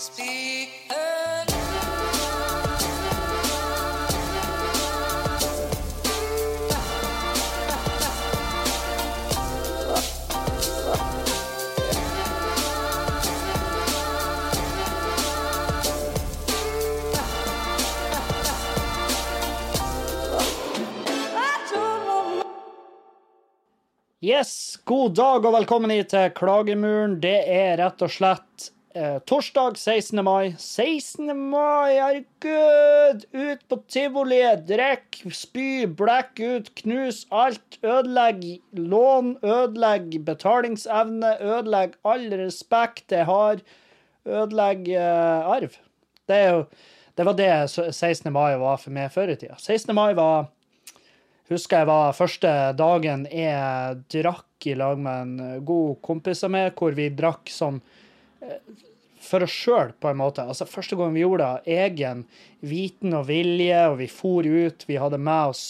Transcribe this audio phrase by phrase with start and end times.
[0.00, 0.12] Yes,
[24.84, 27.20] god dag og velkommen hit til Klagemuren.
[27.20, 30.24] Det er rett og slett eh, torsdag 16.
[30.24, 30.54] mai.
[30.58, 31.32] 16.
[31.50, 33.24] mai, herregud!
[33.32, 37.78] Ut på tivoliet, drikk, spy, blekk ut, knus alt.
[37.82, 38.44] Ødelegg
[38.76, 43.62] lån, ødelegg betalingsevne, ødelegg all respekt jeg har.
[44.26, 45.76] Ødelegg eh, arv.
[46.30, 46.64] Det, jo,
[47.18, 48.32] det var det 16.
[48.32, 49.58] mai var for meg før i tida.
[49.58, 49.94] 16.
[49.96, 50.50] mai var
[51.50, 56.70] husker jeg var første dagen jeg drakk i lag med en god kompis av meg,
[56.78, 57.80] hvor vi drakk sånn
[59.20, 60.44] for oss sjøl, på en måte.
[60.48, 62.24] Altså, første gang vi gjorde det, egen
[62.64, 64.86] viten og vilje, og vi for ut.
[64.88, 65.64] Vi hadde med oss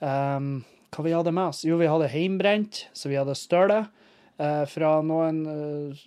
[0.00, 0.56] um,
[0.94, 1.64] Hva vi hadde med oss?
[1.66, 6.04] Jo, vi hadde heimbrent, så vi hadde støle uh, fra noen uh,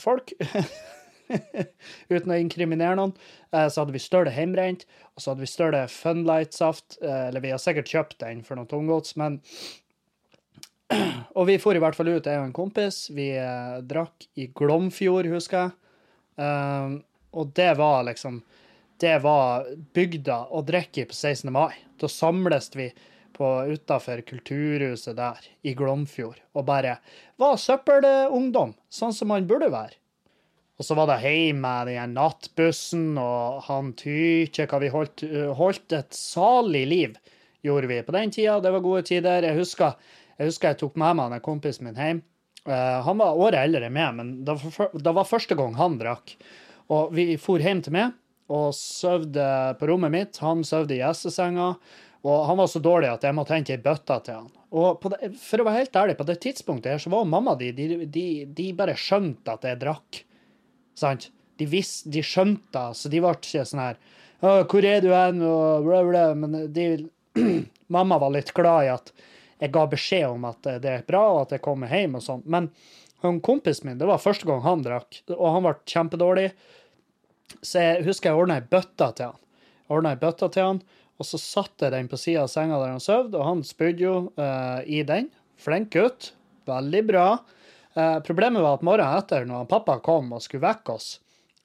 [0.00, 0.32] folk.
[2.12, 3.14] uten å inkriminere noen.
[3.52, 7.00] Uh, så hadde vi støle heimbrent, og så hadde vi støle Funlight-saft.
[7.02, 9.42] Eller vi har sikkert kjøpt den for noe tunggods, men
[11.38, 13.06] Og vi for i hvert fall ut, jeg og en kompis.
[13.14, 15.78] Vi eh, drakk i Glomfjord, husker jeg.
[16.40, 17.02] Um,
[17.36, 18.38] og det var liksom
[18.96, 21.50] Det var bygda å drikke i på 16.
[21.52, 21.74] mai.
[22.00, 22.88] Da samles vi
[23.42, 26.98] utafor kulturhuset der i Glomfjord og bare
[27.40, 29.96] var søppelungdom, sånn som man burde være.
[30.78, 35.52] Og så var det hjemme med den nattbussen og han Tykje, hva vi holdt, øh,
[35.58, 37.18] holdt et salig liv,
[37.62, 38.60] gjorde vi på den tida.
[38.60, 39.44] Det var gode tider.
[39.46, 39.94] Jeg husker
[40.42, 42.22] jeg, husker jeg tok med meg en kompisen min hjem.
[42.66, 46.34] Uh, han var året eldre enn meg, men det var, første gang han drakk.
[46.92, 48.18] Og vi for hjem til meg
[48.52, 49.44] og søvde
[49.78, 50.40] på rommet mitt.
[50.44, 51.72] Han søvde i gjestesenga.
[52.22, 54.50] Og han var så dårlig at jeg måtte hente ei bøtte til han.
[54.72, 57.72] Og det, for å være helt ærlig, på det tidspunktet her så var mamma di
[57.76, 60.22] de, de, de bare skjønte at jeg drakk.
[60.98, 61.30] Sant?
[61.58, 63.98] De, vis, de skjønte så de ble ikke sånn her
[64.42, 66.22] 'Hvor er du hen?' og bla, bla.
[66.34, 66.86] Men de,
[67.94, 69.12] mamma var litt glad i at
[69.62, 72.42] jeg ga beskjed om at det er bra, og at jeg kommer hjem og sånn.
[72.50, 72.68] Men
[73.22, 76.48] han kompisen min, det var første gang han drakk, og han ble kjempedårlig.
[77.60, 79.40] Så jeg husker jeg ordna ei bøtte til han.
[79.92, 80.82] Ordna ei bøtte til han,
[81.20, 84.02] og så satte jeg den på sida av senga der han sov, og han spydde
[84.02, 85.30] jo uh, i den.
[85.62, 86.32] Flink gutt.
[86.66, 87.26] Veldig bra.
[87.94, 91.12] Uh, problemet var at morgenen etter, når pappa kom og skulle vekke oss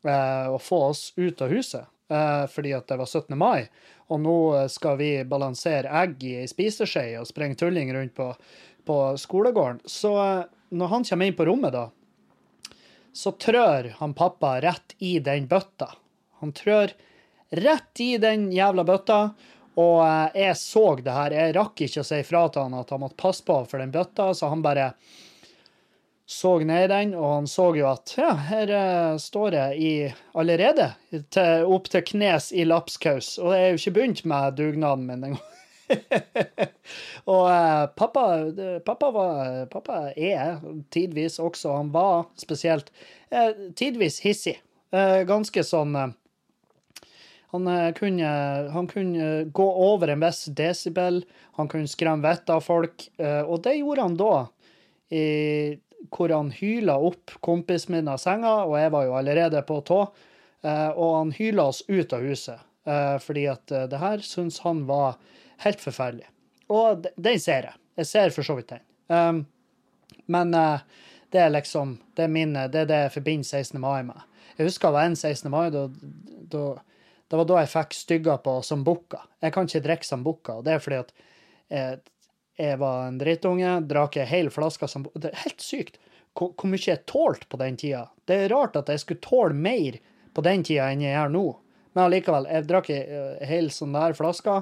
[0.05, 3.33] uh, og få oss ut av huset, eh, fordi at det var 17.
[3.35, 3.67] mai,
[4.07, 4.37] og nå
[4.71, 8.29] skal vi balansere egg i ei spiseskje og sprenge tulling rundt på,
[8.87, 10.13] på skolegården, så
[10.69, 11.89] når han kommer inn på rommet, da,
[13.17, 15.89] så trør han pappa rett i den bøtta.
[16.39, 16.93] Han trør
[17.49, 19.21] rett i den jævla bøtta.
[19.77, 20.01] Og
[20.33, 21.33] jeg så det her.
[21.33, 23.93] Jeg rakk ikke å si fra til han at han måtte passe på for den
[23.93, 24.91] bøtta, så han bare
[26.29, 29.91] så ned i den, og han så jo at ja, her uh, står jeg i,
[30.35, 30.89] allerede
[31.31, 35.23] til, opp til knes i lapskaus, og jeg er jo ikke begynt med dugnaden min
[35.29, 35.45] engang.
[37.31, 38.25] og uh, pappa,
[38.83, 40.59] pappa, var, pappa er
[40.91, 42.91] tidvis også, han var spesielt,
[43.31, 44.59] uh, tidvis hissig.
[44.91, 45.95] ganske sånn
[47.51, 48.29] han kunne,
[48.71, 51.23] han kunne, gå over en viss desibel,
[51.55, 54.31] han kunne skremme vettet av folk, og det gjorde han da.
[55.11, 55.25] I,
[56.13, 60.01] hvor han hyla opp kompisen min av senga, og jeg var jo allerede på tå.
[60.65, 64.59] Eh, og han hyla oss ut av huset, eh, fordi at eh, det her syns
[64.65, 65.17] han var
[65.63, 66.27] helt forferdelig.
[66.73, 67.81] Og den ser jeg.
[67.97, 68.83] Jeg ser for så vidt den.
[69.07, 69.45] Um,
[70.27, 73.79] men det er liksom det er, minnet, det er det jeg forbinder 16.
[73.81, 74.19] mai med.
[74.57, 75.49] Jeg husker det var en 16.
[75.53, 75.69] mai.
[75.71, 75.85] Da,
[76.51, 76.63] da,
[77.27, 79.23] det var da jeg fikk stygger på sambukka.
[79.43, 81.15] Jeg kan ikke drikke sambukka, og det er fordi at
[81.69, 81.93] eh,
[82.57, 85.99] jeg var en drittunge, drakk ei hel flaske som Det er helt sykt
[86.37, 88.03] hvor, mye jeg tålte på den tida.
[88.29, 89.97] Det er rart at jeg skulle tåle mer
[90.37, 91.45] på den tida enn jeg gjør nå.
[91.95, 94.59] Men allikevel, jeg drakk ei eh, hel sånn der flaske.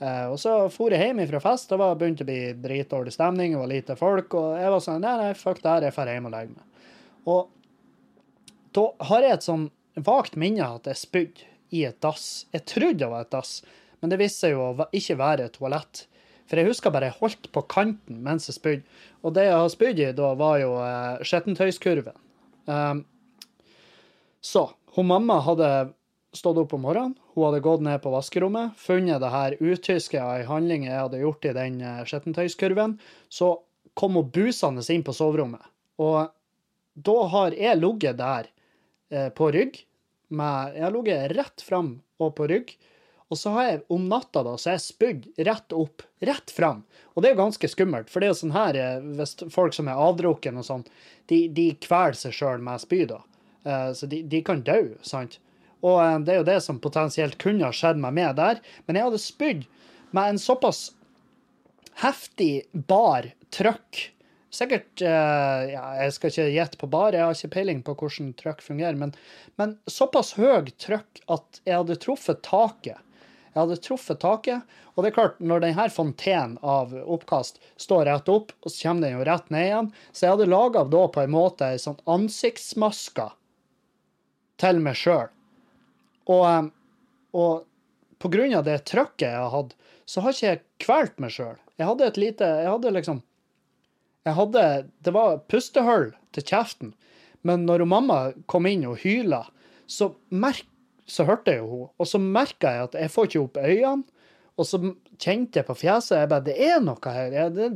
[0.00, 1.68] Eh, og så for jeg hjem fra fest.
[1.68, 4.36] Det var begynt å bli dritdårlig stemning, det var lite folk.
[4.40, 6.88] Og jeg var sånn Nei, nei, fuck det her, jeg drar hjem og legger meg.
[7.28, 7.50] Og
[8.76, 9.68] da har jeg et sånn
[10.06, 12.46] vagt minne at jeg spydde i et dass.
[12.54, 13.58] Jeg trodde det var et dass,
[14.00, 16.06] men det viste seg jo å ikke være et toalett.
[16.50, 18.98] For jeg husker bare jeg holdt på kanten mens jeg spydde.
[19.22, 22.16] Og det jeg har spydd i da, var jo eh, skittentøyskurven.
[22.66, 23.04] Um,
[24.42, 24.66] så
[24.96, 25.70] hun mamma hadde
[26.34, 30.36] stått opp om morgenen, hun hadde gått ned på vaskerommet, funnet det her utyske av
[30.38, 32.96] ei handling jeg hadde gjort i den eh, skittentøyskurven.
[33.30, 33.52] Så
[33.98, 35.62] kom hun busende inn på soverommet.
[36.00, 36.30] Og
[36.94, 38.50] da har jeg ligget der
[39.12, 39.84] eh, på rygg,
[40.30, 41.88] med Jeg har ligget rett fram
[42.22, 42.76] og på rygg.
[43.30, 46.80] Og så har jeg om natta da, så er jeg spydd rett opp, rett fram.
[47.14, 49.76] Og det er jo ganske skummelt, for det er jo sånn her eh, hvis folk
[49.76, 50.82] som er avdrukken og sånn,
[51.30, 53.20] de, de kveler seg sjøl med spy, da.
[53.62, 55.38] Eh, Så de, de kan dø, sant?
[55.86, 58.58] Og eh, det er jo det som potensielt kunne ha skjedd meg med der.
[58.88, 59.62] Men jeg hadde spydd
[60.10, 60.88] med en såpass
[62.02, 64.08] heftig bar trøkk.
[64.50, 68.64] Sikkert ja, Jeg skal ikke gjette på bar, jeg har ikke peiling på hvordan trøkk
[68.66, 69.12] fungerer, men,
[69.60, 72.98] men såpass høy trøkk at jeg hadde truffet taket.
[73.50, 78.30] Jeg hadde truffet taket, og det er klart, når denne fontenen av oppkast står rett
[78.30, 81.24] opp, og så kommer den jo rett ned igjen, så jeg hadde laga da på
[81.24, 83.26] en måte ei sånn ansiktsmaske
[84.60, 85.26] til meg sjøl.
[86.30, 86.70] Og, eh,
[87.34, 87.66] og
[88.22, 89.74] på grunn av det trøkket jeg har hatt,
[90.06, 91.58] så har ikke jeg kvalt meg sjøl.
[91.80, 93.22] Jeg hadde et lite Jeg hadde liksom
[94.26, 94.64] Jeg hadde
[95.00, 96.90] Det var pustehull til kjeften.
[97.42, 99.46] Men når mamma kom inn og hyla,
[99.88, 100.66] så, merk,
[101.10, 101.92] så hørte jeg jo henne.
[102.00, 104.26] Og så merka jeg at jeg får ikke opp øynene.
[104.60, 104.80] Og så
[105.20, 107.32] kjente jeg på fjeset jeg bare, Det er noe her.
[107.32, 107.68] Jeg, det,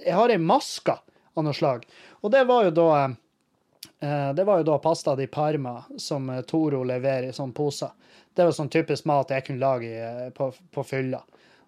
[0.00, 1.84] jeg har ei maske av noe slag.
[2.22, 6.40] Og det var jo da eh, Det var jo da pasta di Parma som eh,
[6.48, 7.92] Toro leverer i sånne poser.
[8.32, 11.20] Det var sånn typisk mat jeg kunne lage eh, på, på fylla.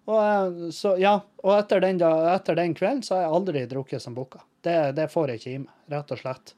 [0.05, 4.17] Og, så, ja, og etter den, etter den kvelden så har jeg aldri drukket som
[4.17, 4.43] bukka.
[4.65, 6.53] Det, det får jeg ikke i meg, rett og slett.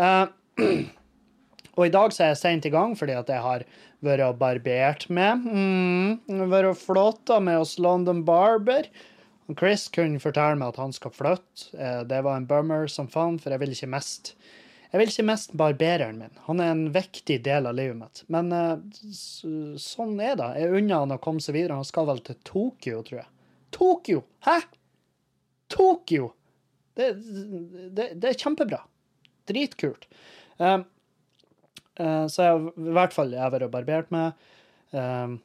[0.00, 0.24] Eh,
[1.76, 3.64] og i dag så er jeg sent i gang fordi at jeg har
[4.04, 5.46] vært og barbert med.
[5.46, 8.88] Mm, vært flotta med hos London Barber.
[9.58, 11.70] Chris kunne fortelle meg at han skal flytte.
[11.76, 14.34] Eh, Det var en bummer som faen, for jeg vil ikke mest
[14.94, 16.36] jeg vil ikke mest barbereren min.
[16.46, 18.20] Han er en viktig del av livet mitt.
[18.30, 18.76] Men eh,
[19.82, 20.46] sånn er det.
[20.62, 21.80] Jeg unner han å komme seg videre.
[21.80, 23.26] Han skal vel til Tokyo, tror jeg.
[23.74, 24.20] Tokyo!
[24.46, 24.60] Hæ?
[25.74, 26.28] Tokyo!
[26.94, 27.08] Det,
[27.90, 28.78] det, det er kjempebra.
[29.50, 30.06] Dritkult.
[30.62, 30.84] Um,
[32.28, 34.46] så jeg i hvert fall jeg har vært og barbert meg.
[34.94, 35.38] Um,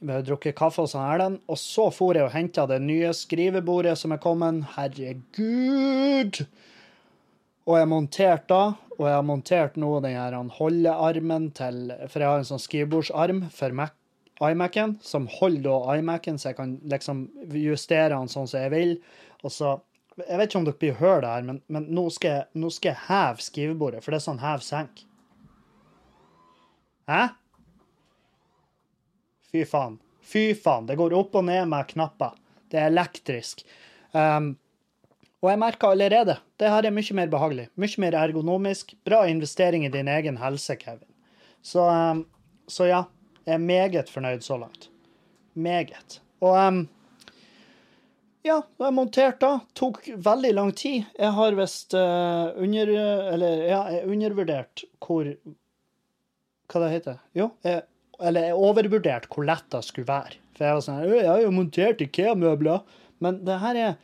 [0.00, 3.98] vi har drukket kaffe hos Erlend, og så for jeg og henta det nye skrivebordet
[4.00, 4.62] som er kommet.
[4.76, 6.40] Herregud!
[7.68, 8.62] Og jeg monterte da,
[8.96, 13.44] og jeg har montert nå den her holdearmen til For jeg har en sånn skrivebordsarm
[13.54, 13.92] for Mac,
[14.40, 17.26] iMac-en, som holder da iMac-en, så jeg kan liksom
[17.60, 18.98] justere den sånn som jeg vil.
[19.44, 19.78] Og så
[20.20, 22.68] Jeg vet ikke om dere blir hørt det her, men, men nå, skal jeg, nå
[22.74, 25.04] skal jeg heve skrivebordet, for det er sånn hev-senk.
[27.10, 27.26] Hæ?
[29.50, 29.98] Fy faen.
[30.22, 30.86] Fy faen.
[30.86, 32.36] Det går opp og ned med knapper.
[32.70, 33.64] Det er elektrisk.
[34.14, 34.52] Um,
[35.40, 37.66] og jeg merker allerede det her er mye mer behagelig.
[37.74, 38.94] Mye mer ergonomisk.
[39.06, 41.08] Bra investering i din egen helse, Kevin.
[41.66, 42.24] Så, um,
[42.70, 43.04] så ja,
[43.48, 44.90] jeg er meget fornøyd så langt.
[45.54, 46.20] Meget.
[46.40, 46.84] Og um,
[48.46, 49.56] ja, da jeg monterte da.
[49.74, 51.08] Tok veldig lang tid.
[51.18, 52.94] Jeg har visst uh, under...
[53.34, 55.26] Eller ja, jeg undervurdert hvor
[56.70, 57.82] Hva det heter Jo, jeg,
[58.20, 60.38] eller jeg overvurderte hvor lett det skulle være.
[60.54, 62.82] For jeg var sånn Jeg har jo montert IKEA-møbler.
[63.20, 63.94] Men det her er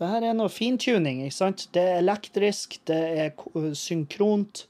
[0.00, 1.68] det her er noe fintuning, ikke sant?
[1.70, 4.64] Det er elektrisk, det er synkront,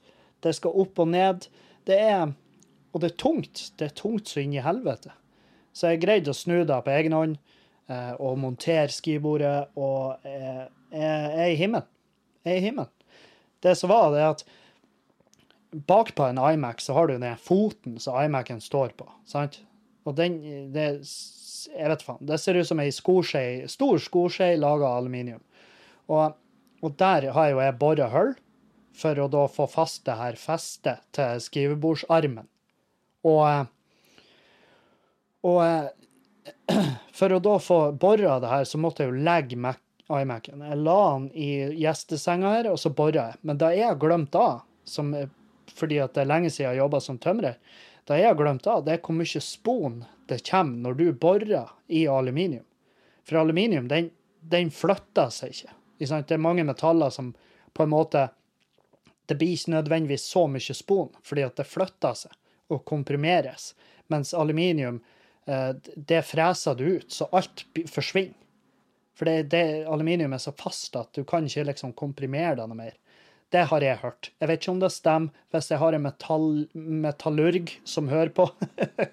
[0.44, 1.46] det skal opp og ned.
[1.88, 2.34] Det er
[2.92, 3.72] Og det er tungt.
[3.80, 5.14] Det er tungt så inn i helvete.
[5.72, 7.38] Så jeg greide å snu det på egen hånd
[7.88, 11.88] eh, og montere skibordet, og eh, jeg eh, er i himmelen.
[12.44, 12.92] Jeg er i himmelen.
[13.64, 14.44] Det som var, det er at
[15.72, 19.60] bakpå en iMac så har du den foten som iMac-en står på, sant?
[20.04, 20.38] Og den,
[20.74, 20.86] det,
[21.70, 25.42] jeg vet faen, det ser ut som ei skoskje, stor skoskje laga av aluminium.
[26.10, 26.34] Og,
[26.82, 28.34] og der har jo jeg bora hull
[28.98, 32.48] for å da få fast det her festet til skrivebordsarmen.
[33.28, 33.70] Og,
[35.48, 35.62] og
[37.18, 39.80] for å da få bora det her, så måtte jeg jo legge Mac,
[40.12, 40.64] iMac-en.
[40.66, 41.48] Jeg la den i
[41.80, 43.40] gjestesenga her, og så bora jeg.
[43.46, 45.14] Men da jeg har glemt da, som,
[45.76, 47.56] fordi at det er lenge siden jeg har jobba som tømrer,
[48.08, 51.70] da jeg har glemt av, det er hvor mye spon det kommer når du borer
[51.86, 52.64] i aluminium.
[53.22, 54.10] For aluminium, den,
[54.40, 55.76] den flytter seg ikke.
[56.02, 57.30] Det er mange metaller som
[57.72, 58.28] på en måte
[59.26, 62.32] Det blir ikke nødvendigvis så mye spon, fordi at det flytter seg
[62.74, 63.68] og komprimeres.
[64.10, 64.98] Mens aluminium,
[65.46, 68.34] eh, det freser du ut, så alt forsvinner.
[69.14, 72.80] For det, det, aluminium er så fast at du kan ikke liksom komprimere det noe
[72.80, 72.98] mer.
[73.52, 74.30] Det har jeg hørt.
[74.40, 78.46] Jeg vet ikke om det stemmer hvis jeg har en metall, metallurg som hører på.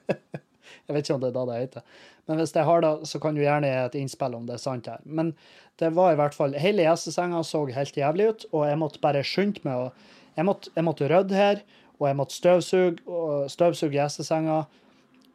[0.87, 2.05] jeg vet ikke om det er da det heter.
[2.29, 4.63] Men hvis jeg har det, så kan du gjerne gi et innspill om det er
[4.63, 5.01] sant her.
[5.03, 5.33] Men
[5.81, 9.25] det var i hvert fall Hele gjestesenga så helt jævlig ut, og jeg måtte bare
[9.25, 9.91] skynde meg å
[10.37, 11.63] jeg måtte, jeg måtte rydde her,
[11.99, 14.61] og jeg måtte støvsuge og støvsuge gjestesenga.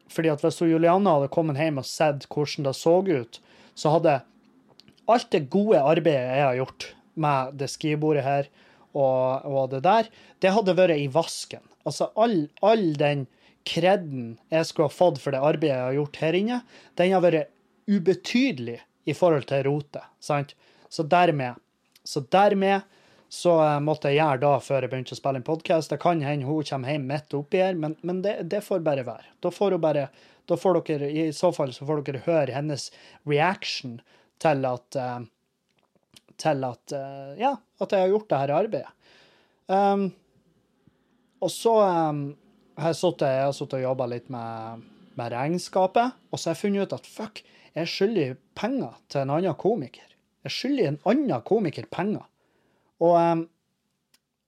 [0.09, 3.37] Fordi at hvis Julianne hadde kommet hjem og sett hvordan det så ut,
[3.77, 4.15] så hadde
[5.11, 6.87] alt det gode arbeidet jeg har gjort
[7.21, 8.49] med det skrivebordet her,
[8.95, 10.09] og, og det der,
[10.41, 11.63] det hadde vært i vasken.
[11.85, 13.25] Altså all, all den
[13.65, 16.59] kreden jeg skulle ha fått for det arbeidet jeg har gjort her inne,
[16.99, 17.53] den har vært
[17.89, 20.05] ubetydelig i forhold til rotet.
[20.19, 20.55] sant?
[20.89, 21.57] Så dermed,
[22.05, 22.85] så dermed
[23.29, 25.91] så eh, måtte jeg gjøre da før jeg begynte å spille en podkast.
[25.91, 29.05] Det kan hende hun kommer hjem midt oppi her, men, men det, det, får bare
[29.07, 29.33] være.
[29.43, 30.07] Da får hun bare
[30.45, 32.91] da får dere, I så fall så får dere høre hennes
[33.25, 33.97] reaction
[34.43, 35.23] til at uh,
[36.41, 38.91] til at uh, ja, at jeg har gjort det her arbeidet.
[39.67, 40.09] Um,
[41.41, 42.27] og så um,
[42.77, 46.95] har jeg sittet og jobba litt med, med, regnskapet, og så har jeg funnet ut
[46.97, 47.41] at fuck,
[47.75, 50.07] jeg skylder penger til en annen komiker.
[50.45, 52.23] Jeg skylder en annen komiker penger.
[53.03, 53.43] Og, um,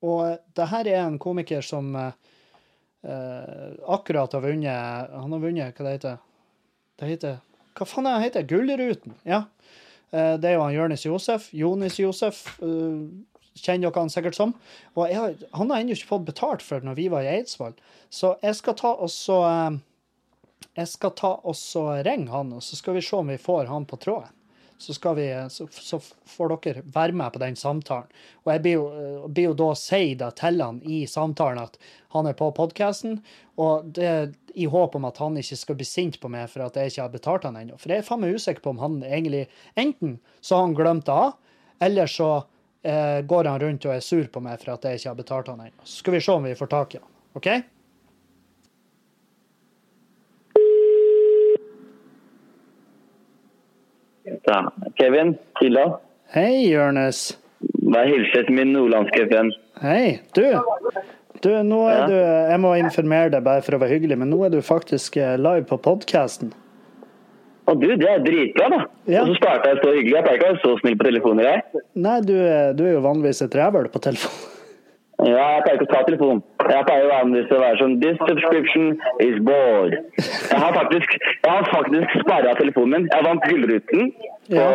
[0.07, 2.13] og det her er en komiker som uh,
[3.87, 6.17] akkurat har vunnet Han har vunnet hva det heter
[6.97, 7.09] det?
[7.11, 7.37] heter
[7.77, 9.17] Hva faen er det heter Gullruten?
[9.27, 9.43] Ja.
[10.11, 11.49] Det er jo han Jonis Josef.
[11.51, 12.45] Jonis Josef.
[12.61, 13.09] Uh,
[13.57, 14.53] kjenner dere han sikkert som.
[14.95, 17.75] Og har, han har ennå ikke fått betalt for når vi var i Eidsvoll.
[18.13, 19.41] Så jeg skal ta og så
[20.77, 23.65] Jeg skal ta og så ringe han, og så skal vi se om vi får
[23.69, 24.36] han på tråden
[24.77, 28.09] så, vi, så, så, får dere være med på den samtalen.
[28.45, 31.79] Og jeg blir jo, eh, blir jo da si til han i samtalen at
[32.13, 33.19] han er på podkasten,
[33.57, 36.77] og det i håp om at han ikke skal bli sint på meg for at
[36.77, 37.77] jeg ikke har betalt han ennå.
[37.77, 41.05] For jeg er faen meg usikker på om han egentlig Enten så har han glemt
[41.05, 41.35] det av,
[41.83, 42.29] eller så
[42.81, 45.51] eh, går han rundt og er sur på meg for at jeg ikke har betalt
[45.53, 45.85] han ennå.
[45.85, 47.11] Så skal vi se om vi får tak i han.
[47.37, 47.51] OK?
[54.47, 54.61] Da.
[54.99, 55.99] Kevin, Killa.
[56.35, 57.37] Hei, Jonis.
[57.87, 59.53] Vær hilset min nordlandske venn.
[59.81, 60.19] Hei.
[60.35, 60.43] Du,
[61.43, 62.05] du, nå er ja.
[62.09, 65.19] du Jeg må informere deg bare for å være hyggelig, men nå er du faktisk
[65.21, 66.51] eh, live på podkasten.
[67.67, 68.83] Å du, det er dritbra, da.
[69.11, 69.23] Ja.
[69.23, 70.13] Og så starta jeg så hyggelig.
[70.15, 71.87] Jeg pleier ikke å være så snill på telefoner, jeg.
[72.05, 72.35] Nei, du,
[72.79, 74.56] du er jo vanligvis et rævøl på telefon.
[75.25, 76.43] Ja, jeg pleier ikke å ta telefonen.
[76.61, 78.91] Jeg pleier vanligvis å være sånn This subscription
[79.23, 79.95] is bored.
[80.19, 83.09] Jeg har faktisk, jeg har faktisk sperra telefonen min.
[83.09, 84.11] Jeg vant Gullruten
[84.51, 84.67] på,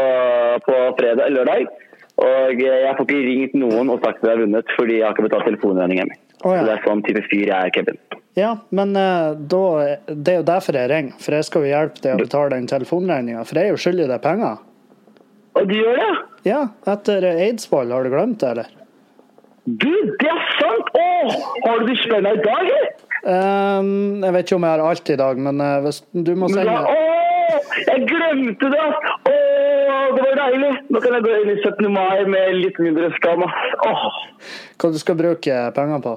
[0.66, 1.70] på fredag eller lørdag.
[2.22, 5.14] Og jeg får ikke ringt noen og sagt at jeg har vunnet, fordi jeg har
[5.14, 6.20] ikke betalt telefonregningen min.
[6.42, 6.58] Oh, ja.
[6.58, 8.02] Så det er sånn type fyr jeg er, Kevin.
[8.34, 9.64] Ja, men uh, da,
[10.11, 11.16] det er jo derfor jeg ringer.
[11.22, 13.46] For jeg skal jo hjelpe deg å betale den telefonregninga.
[13.46, 14.62] For jeg er jo skyldig deg penger.
[15.61, 16.12] Og du gjør det?
[16.49, 17.94] Ja, etter Eidsvoll.
[17.94, 18.81] Har du glemt det, eller?
[19.64, 20.88] Du, det er sant!
[20.99, 22.87] Åh, har du det spennende i dag, eller?
[23.23, 26.49] Um, jeg vet ikke om jeg har alt i dag, men uh, hvis du må
[26.50, 28.88] sende ja, Åh, jeg glemte det!
[29.31, 30.73] Åh, det var deilig!
[30.90, 31.87] Nå kan jeg gå inn i 17.
[31.95, 33.47] mai med litt mindre skam.
[33.47, 34.02] Åh.
[34.83, 36.16] Hva du skal bruke penger på?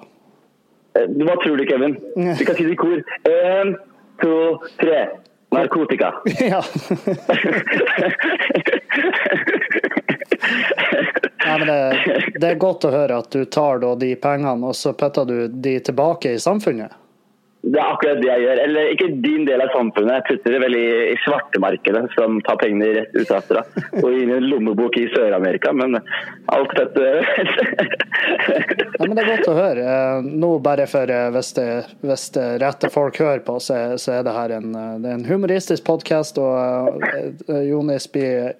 [0.97, 1.93] Eh, hva tror du, Kevin?
[2.17, 2.97] Vi kan si det i kor.
[3.29, 3.77] Én,
[4.23, 4.33] to,
[4.81, 5.05] tre.
[5.53, 6.09] Narkotika.
[6.49, 6.61] Ja.
[11.45, 11.79] Nei, men det,
[12.39, 15.79] det, er godt å høre at du tar de pengene og så putter du de
[15.85, 17.01] tilbake i samfunnet.
[17.65, 18.59] Det er akkurat det jeg gjør.
[18.61, 20.19] Eller ikke din del av samfunnet.
[20.19, 23.63] Jeg putter det vel i, i svartemarkedet, som tar pengene rett ut herfra.
[24.03, 27.07] Og inn i en lommebok i Sør-Amerika, men alt dette
[28.99, 29.87] ja, men Det er godt å høre.
[29.95, 31.69] Eh, nå bare for eh, hvis det,
[32.05, 34.69] hvis det rette folk hører på, så, så er det her en,
[35.01, 37.01] det er en humoristisk podkast, og
[37.65, 38.53] Jonis blir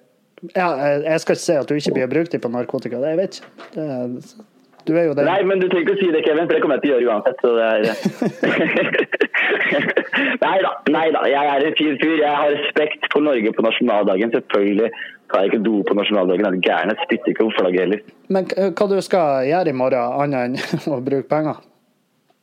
[0.54, 0.68] ja,
[1.04, 4.44] jeg skal ikke si at du ikke blir brukt på narkotika, det jeg vet ikke.
[4.86, 5.24] Du er jo det.
[5.26, 6.98] Nei, men du trenger ikke å si det, Kevin, for det kommer jeg til å
[7.00, 7.38] gjøre uansett.
[7.42, 9.16] Så det er...
[10.44, 11.22] nei da, nei da.
[11.30, 12.16] Jeg er en fin fyr.
[12.20, 14.34] Jeg har respekt for Norge på nasjonaldagen.
[14.36, 14.90] Selvfølgelig
[15.32, 16.46] tar jeg ikke do på nasjonaldagen.
[16.46, 16.92] Er du gæren?
[16.94, 18.04] Jeg spytter ikke på flagget heller.
[18.36, 21.58] Men hva du skal gjøre i morgen, annet enn å bruke penger?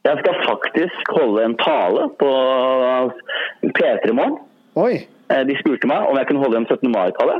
[0.04, 2.32] Jeg skal faktisk holde en tale på
[3.64, 4.36] P3 i morgen.
[4.76, 5.06] Oi.
[5.32, 6.92] Eh, de spurte meg om jeg kunne holde en 17.
[6.92, 7.40] mai-tale.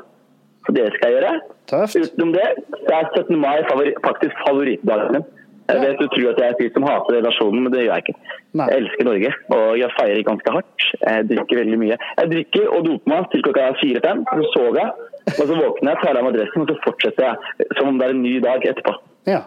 [0.66, 1.32] Så det skal jeg gjøre.
[1.72, 1.96] Tøft.
[2.00, 2.50] Utenom det,
[2.86, 3.40] så er 17.
[3.40, 5.26] mai favori, faktisk favorittdagen min.
[5.72, 8.04] Jeg vet du tror at jeg er fyr som hater relasjonen, men det gjør jeg
[8.04, 8.16] ikke.
[8.60, 8.68] Nei.
[8.68, 10.88] Jeg elsker Norge, og jeg feirer ganske hardt.
[11.00, 11.98] Jeg drikker veldig mye.
[12.20, 15.10] Jeg drikker og doper meg til klokka fire-fem, så sover jeg.
[15.34, 18.10] Og så våkner jeg, tar av meg dressen, og så fortsetter jeg som om det
[18.10, 18.96] er en ny dag etterpå.
[19.30, 19.40] Ja.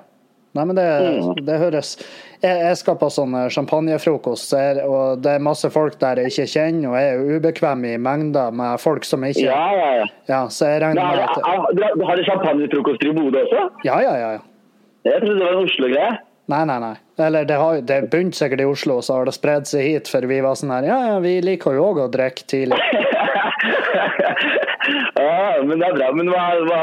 [0.56, 1.40] Nei, men det, mm.
[1.46, 6.22] det høres jeg, jeg, skal på sånn eh, champagnefrokost, og det er masse folk der
[6.22, 9.64] jeg ikke kjenner, og jeg er ubekvem i mengder med folk som jeg ikke Ja,
[9.76, 10.06] ja, ja.
[10.30, 13.66] ja så jeg regner med at Du har champagnefrokoster i Bodø også?
[13.88, 14.32] Ja, ja, ja.
[15.06, 16.14] Jeg trodde det var en Oslo-greie.
[16.50, 16.94] Nei, nei, nei.
[17.26, 20.26] Eller det, har, det begynte sikkert i Oslo, så har det spredd seg hit, for
[20.30, 22.78] vi var sånn her Ja, ja, vi liker jo òg å drikke tidlig.
[25.16, 26.08] ja, men det er bra.
[26.16, 26.80] Men hva, hva,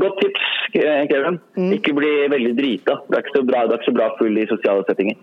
[0.00, 1.38] godt tips, Kevin.
[1.58, 1.70] Mm.
[1.78, 2.98] Ikke bli veldig drita.
[3.08, 5.20] Det er ikke så bra, det er ikke så bra full i sosiale settinger.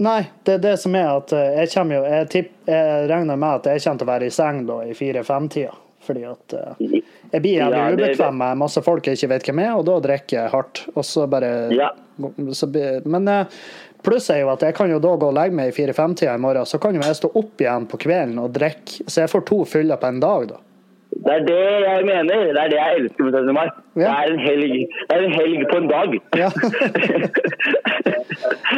[0.00, 3.36] Nei, det er det som er at eh, jeg kommer jo Jeg, tipp, jeg regner
[3.36, 5.74] med at jeg kommer til å være i seng da i fire-fem-tida.
[6.00, 6.84] Fordi at eh,
[7.34, 9.98] jeg blir jævlig Ja, ubekvem med masse folk jeg ikke vet hvem er, og da
[10.06, 10.86] drikker jeg hardt.
[10.94, 11.90] Og så bare Ja.
[12.56, 12.70] så,
[13.04, 13.60] Men eh,
[14.06, 16.42] pluss er jo at jeg kan jo da gå og legge meg i fire-fem-tida i
[16.42, 19.06] morgen, så kan jo jeg stå opp igjen på kvelden og drikke.
[19.06, 20.60] Så jeg får to fyller på en dag, da.
[21.10, 22.52] Det er det jeg mener.
[22.54, 23.54] Det er det jeg elsker med 17.
[23.54, 23.66] mai.
[23.98, 24.74] Det er en helg,
[25.10, 26.14] det er en helg på en dag.
[26.38, 26.50] Ja.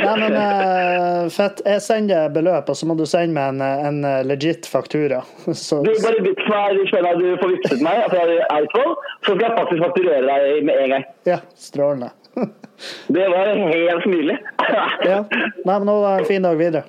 [0.03, 1.61] Nei, men uh, fett.
[1.69, 5.21] Jeg sender beløp, og så må du sende meg en, en eh, legit faktura.
[5.67, 8.25] Så, Du, bare vips meg skjønner du får vipset meg fra
[8.57, 11.07] Eidsvoll, så skal jeg faktisk fakturere deg med en gang.
[11.29, 11.39] ja,
[11.69, 12.11] strålende.
[13.15, 14.39] Det var helt nydelig.
[15.07, 15.19] Ja.
[15.29, 16.85] Nei, men nå er det en fin dag videre.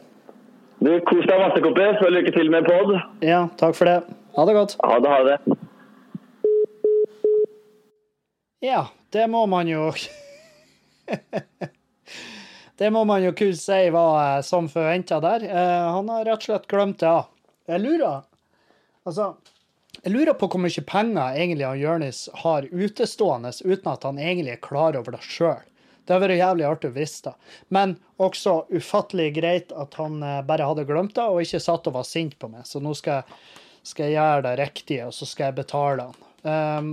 [0.83, 1.99] Du, Kos deg masse, kompis.
[2.03, 2.93] og Lykke til med pod.
[3.23, 3.99] Ja, takk for det.
[4.37, 4.75] Ha det godt.
[4.83, 5.37] Ha det, ha det.
[8.63, 8.81] Ja,
[9.13, 9.89] det må man jo
[12.79, 15.43] Det må man jo kunne si var som forventa der.
[15.45, 17.27] Eh, Han har rett og slett glemt det av.
[17.69, 18.23] Jeg lurer
[19.03, 19.33] Altså,
[20.03, 24.57] jeg lurer på hvor mye penger egentlig han Jonis har utestående uten at han egentlig
[24.57, 25.61] er klar over det sjøl.
[26.03, 27.31] Det hadde vært jævlig artig å vite.
[27.71, 31.95] Men også ufattelig greit at han eh, bare hadde glemt det og ikke satt og
[31.95, 32.67] var sint på meg.
[32.67, 33.39] Så nå skal jeg,
[33.87, 36.29] skal jeg gjøre det riktige, og så skal jeg betale han.
[36.43, 36.91] Um,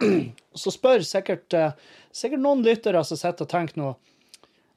[0.64, 1.76] så spør sikkert, eh,
[2.16, 3.92] sikkert noen lyttere som sitter og tenker nå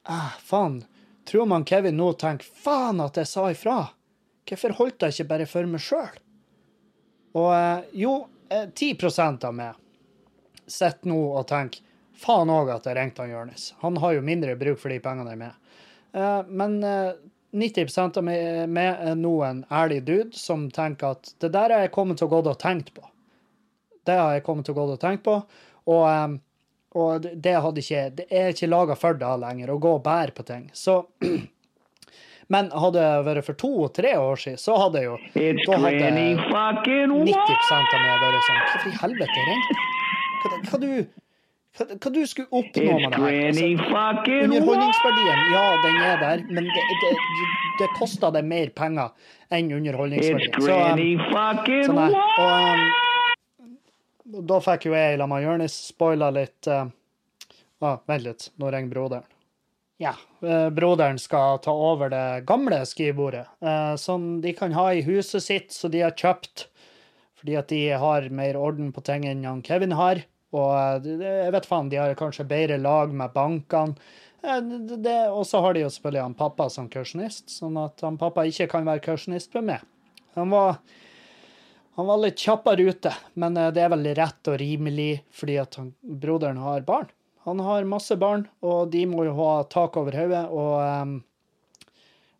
[0.04, 0.82] ah, Faen,
[1.28, 3.78] tror man Kevin nå tenker faen at jeg sa ifra?
[4.44, 6.20] Hvorfor holdt jeg ikke bare for meg sjøl?
[7.38, 8.14] Og eh, jo,
[8.50, 9.74] eh, 10 av meg
[10.70, 11.82] sitter nå og tenker
[12.20, 13.70] faen òg at jeg ringte han Jonis.
[13.80, 15.54] Han har jo mindre bruk for de pengene enn meg.
[16.12, 17.12] Eh, men eh,
[17.50, 21.94] 90 av meg er nå en ærlig dude som tenker at det der har jeg
[21.94, 23.06] kommet til å gå og tenkt på.
[24.06, 25.40] Det har jeg kommet til å gå og tenkt på.
[25.90, 26.36] Og, eh,
[26.98, 30.34] og det- hadde ikke Det er ikke laga for det lenger, å gå og bære
[30.34, 30.70] på ting.
[30.74, 31.06] Så
[32.50, 35.16] Men hadde det vært for to-tre år siden, så hadde jeg jo
[35.70, 37.50] Da hadde 90 What?
[37.70, 39.88] av meg vært sånn Hvorfor i helvete ringte du?
[40.40, 40.92] Hva, hva du
[41.78, 43.34] hva, hva du skulle oppnå med det her?
[43.50, 47.10] Altså, underholdningsverdien, ja, den er der, men det, det,
[47.78, 49.12] det kosta deg mer penger
[49.54, 50.56] enn underholdningsverdien.
[50.58, 52.08] Så, um, så nei.
[52.42, 52.50] Og
[54.34, 56.86] um, da fikk jo jeg, la meg Jonis, spoila litt uh,
[57.86, 59.30] ah, Vent litt, nå ringer broderen.
[60.00, 65.02] Ja, eh, broderen skal ta over det gamle skrivebordet, eh, som de kan ha i
[65.04, 66.70] huset sitt, så de har kjøpt.
[67.36, 70.22] Fordi at de har mer orden på ting enn han Kevin har.
[70.56, 74.00] Og eh, jeg vet faen, de har kanskje bedre lag med bankene.
[74.40, 78.70] Og så har de jo selvfølgelig han pappa som kursjonist, sånn at han pappa ikke
[78.72, 79.86] kan være kursjonist med meg.
[80.40, 80.80] Han var,
[82.00, 85.92] han var litt kjappere ute, men det er vel rett og rimelig fordi at han,
[86.00, 87.12] broderen har barn.
[87.50, 90.44] Han har masse barn, og de må jo ha tak over hodet.
[90.54, 91.16] Og,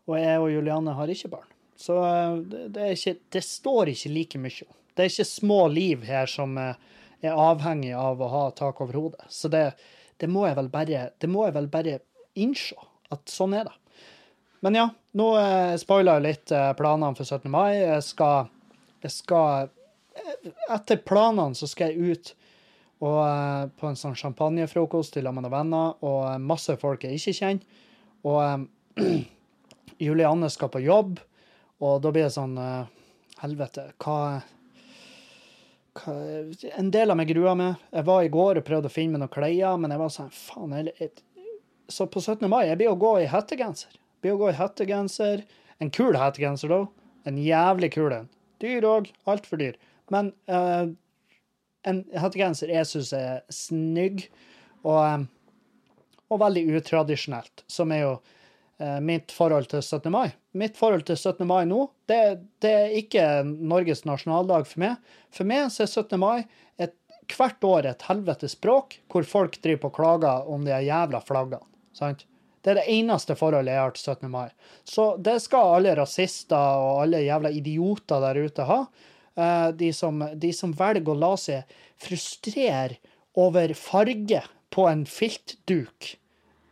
[0.07, 1.49] og jeg og Juliane har ikke barn.
[1.81, 2.37] Så eh,
[2.69, 4.77] det, ikke, det står ikke like mye om.
[4.95, 6.77] Det er ikke små liv her som eh,
[7.25, 9.25] er avhengig av å ha tak over hodet.
[9.33, 9.65] Så det,
[10.21, 12.01] det, må jeg bare, det må jeg vel bare
[12.37, 12.77] innse
[13.11, 13.77] at sånn er det.
[14.61, 17.49] Men ja, nå eh, spoiler jeg litt planene for 17.
[17.49, 17.81] mai.
[17.81, 18.53] Jeg skal,
[19.07, 19.77] jeg skal
[20.69, 22.33] Etter planene så skal jeg ut
[23.01, 27.17] og eh, på en sånn champagnefrokost til sammen med venner, og eh, masse folk jeg
[27.17, 27.85] ikke kjenner.
[28.29, 28.67] Og um,
[30.05, 31.21] Julianne skal på jobb,
[31.81, 32.85] og da blir det sånn uh,
[33.41, 34.43] Helvete, hva,
[35.97, 36.17] hva
[36.77, 37.81] En del av meg gruer meg.
[37.89, 40.29] Jeg var i går og prøvde å finne meg noen klær, men jeg var sånn
[40.37, 41.55] Faen, jeg, jeg,
[41.89, 42.45] Så på 17.
[42.53, 43.97] mai jeg blir å gå i hettegenser.
[43.97, 45.47] Jeg blir å gå i hettegenser.
[45.81, 46.83] En kul hettegenser, da.
[47.25, 48.29] En jævlig kul en.
[48.61, 49.09] Dyr òg.
[49.25, 49.81] Altfor dyr.
[50.13, 50.93] Men eh,
[51.89, 54.27] en hettegenser jeg syns er snygg,
[54.85, 55.25] og, eh,
[56.31, 58.13] og veldig utradisjonelt, som er jo
[58.81, 60.11] eh, mitt forhold til 17.
[60.13, 60.31] mai.
[60.53, 61.47] Mitt forhold til 17.
[61.49, 62.21] mai nå, det,
[62.63, 65.13] det er ikke Norges nasjonaldag for meg.
[65.35, 66.19] For meg så er 17.
[66.21, 66.45] mai
[66.81, 66.97] et,
[67.31, 71.67] hvert år et helvetes språk, hvor folk driver og klager om de jævla flaggene.
[71.97, 72.27] Sant?
[72.61, 74.31] Det er det eneste forholdet jeg har til 17.
[74.33, 74.49] mai.
[74.85, 78.83] Så det skal alle rasister og alle jævla idioter der ute ha.
[79.37, 82.99] Eh, De som, de som velger å la seg frustrere
[83.39, 86.17] over farge på en filtduk.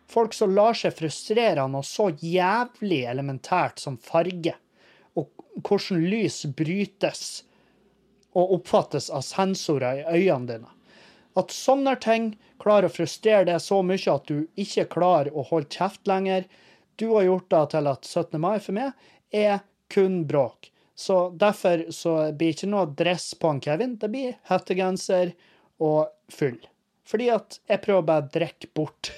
[0.09, 4.55] Folk som lar seg frustrere av noe så jævlig elementært som farge,
[5.15, 5.29] og
[5.61, 7.43] hvordan lys brytes
[8.33, 10.73] og oppfattes av sensorer i øynene dine.
[11.39, 15.71] At sånne ting klarer å frustrere deg så mye at du ikke klarer å holde
[15.71, 16.49] kjeft lenger.
[16.99, 18.41] Du har gjort det til at 17.
[18.43, 19.61] mai for meg er
[19.93, 20.73] kun bråk.
[20.99, 23.95] Så derfor så blir ikke noe dress på han Kevin.
[24.03, 25.31] Det blir hettegenser
[25.79, 26.59] og full.
[27.07, 29.13] Fordi at jeg prøver bare å drikke bort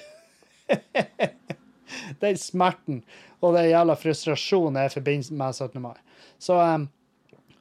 [2.21, 3.01] den smerten
[3.41, 5.81] og den jævla frustrasjonen jeg forbinder med 17.
[5.81, 5.97] mai.
[6.37, 6.85] Så um,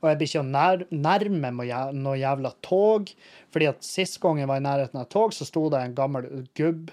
[0.01, 1.55] Og jeg blir ikke nær, nærme
[1.97, 3.09] noe jævla tog.
[3.53, 6.29] Fordi at sist gang jeg var i nærheten av tog, så sto det en gammel
[6.61, 6.93] gubb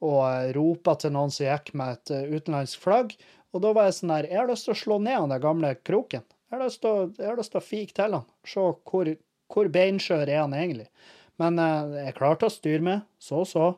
[0.00, 3.18] og ropa til noen som gikk med et eh, utenlandsk flagg.
[3.50, 5.42] Og da var jeg sånn der Jeg har lyst til å slå ned han den
[5.42, 6.22] gamle kroken.
[6.50, 8.26] Jeg har lyst til å, fike til han.
[8.46, 9.10] Se hvor,
[9.50, 10.88] hvor beinskjør er han egentlig.
[11.40, 13.04] Men eh, jeg klarte å styre meg.
[13.22, 13.74] Så så.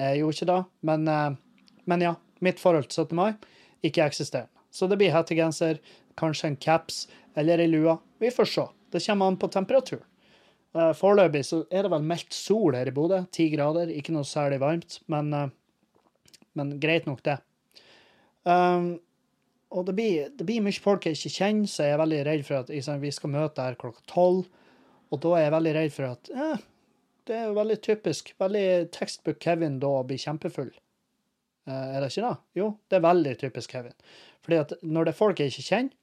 [0.00, 0.60] Jeg gjorde ikke det.
[0.90, 2.18] Men, eh, men ja.
[2.40, 3.16] Mitt forhold til 17.
[3.18, 3.34] mai
[3.84, 4.52] ikke eksisterende.
[4.72, 5.80] Så det blir hettegenser,
[6.20, 7.02] kanskje en caps
[7.38, 7.96] eller ei lue.
[8.22, 8.66] Vi får se.
[8.92, 10.06] Det kommer an på temperaturen.
[10.74, 13.24] Eh, Foreløpig så er det vel meldt sol her i Bodø.
[13.34, 13.90] Ti grader.
[13.90, 15.48] Ikke noe særlig varmt, men, eh,
[16.54, 17.40] men greit nok, det.
[18.44, 19.00] Um,
[19.70, 22.44] og det blir, det blir mye folk jeg ikke kjenner, så jeg er veldig redd
[22.46, 24.48] for at liksom, vi skal møte her klokka tolv.
[25.10, 26.64] Og da er jeg veldig redd for at eh,
[27.30, 28.32] det er jo veldig typisk.
[28.42, 30.72] Veldig textbook Kevin da å bli kjempefull.
[31.68, 32.34] Eh, er det ikke det?
[32.58, 33.94] Jo, det er veldig typisk Kevin.
[34.42, 35.96] Fordi at når det er folk jeg ikke kjenner,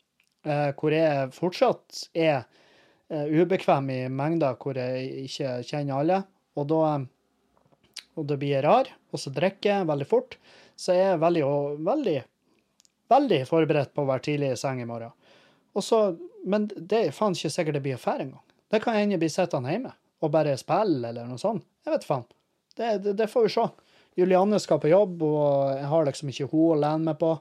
[0.47, 6.23] eh, hvor jeg fortsatt er eh, ubekvem i mengder hvor jeg ikke kjenner alle,
[6.57, 6.81] og da
[8.17, 10.39] og det blir rar, og så drikker jeg veldig fort,
[10.77, 11.43] så jeg er veldig,
[11.85, 12.15] veldig,
[13.11, 15.13] veldig forberedt på å være tidlig i seng i morgen.
[15.83, 16.17] Så,
[16.49, 18.43] men det er faen ikke sikkert det blir affære engang.
[18.71, 19.93] Det kan hende jeg blir sittende hjemme
[20.25, 21.63] og bare spille eller noe sånt.
[21.85, 22.25] Jeg vet faen.
[22.77, 23.67] Det, det, det får vi se.
[24.17, 27.35] Julianne skal på jobb, og jeg har liksom ikke hun å lene meg på.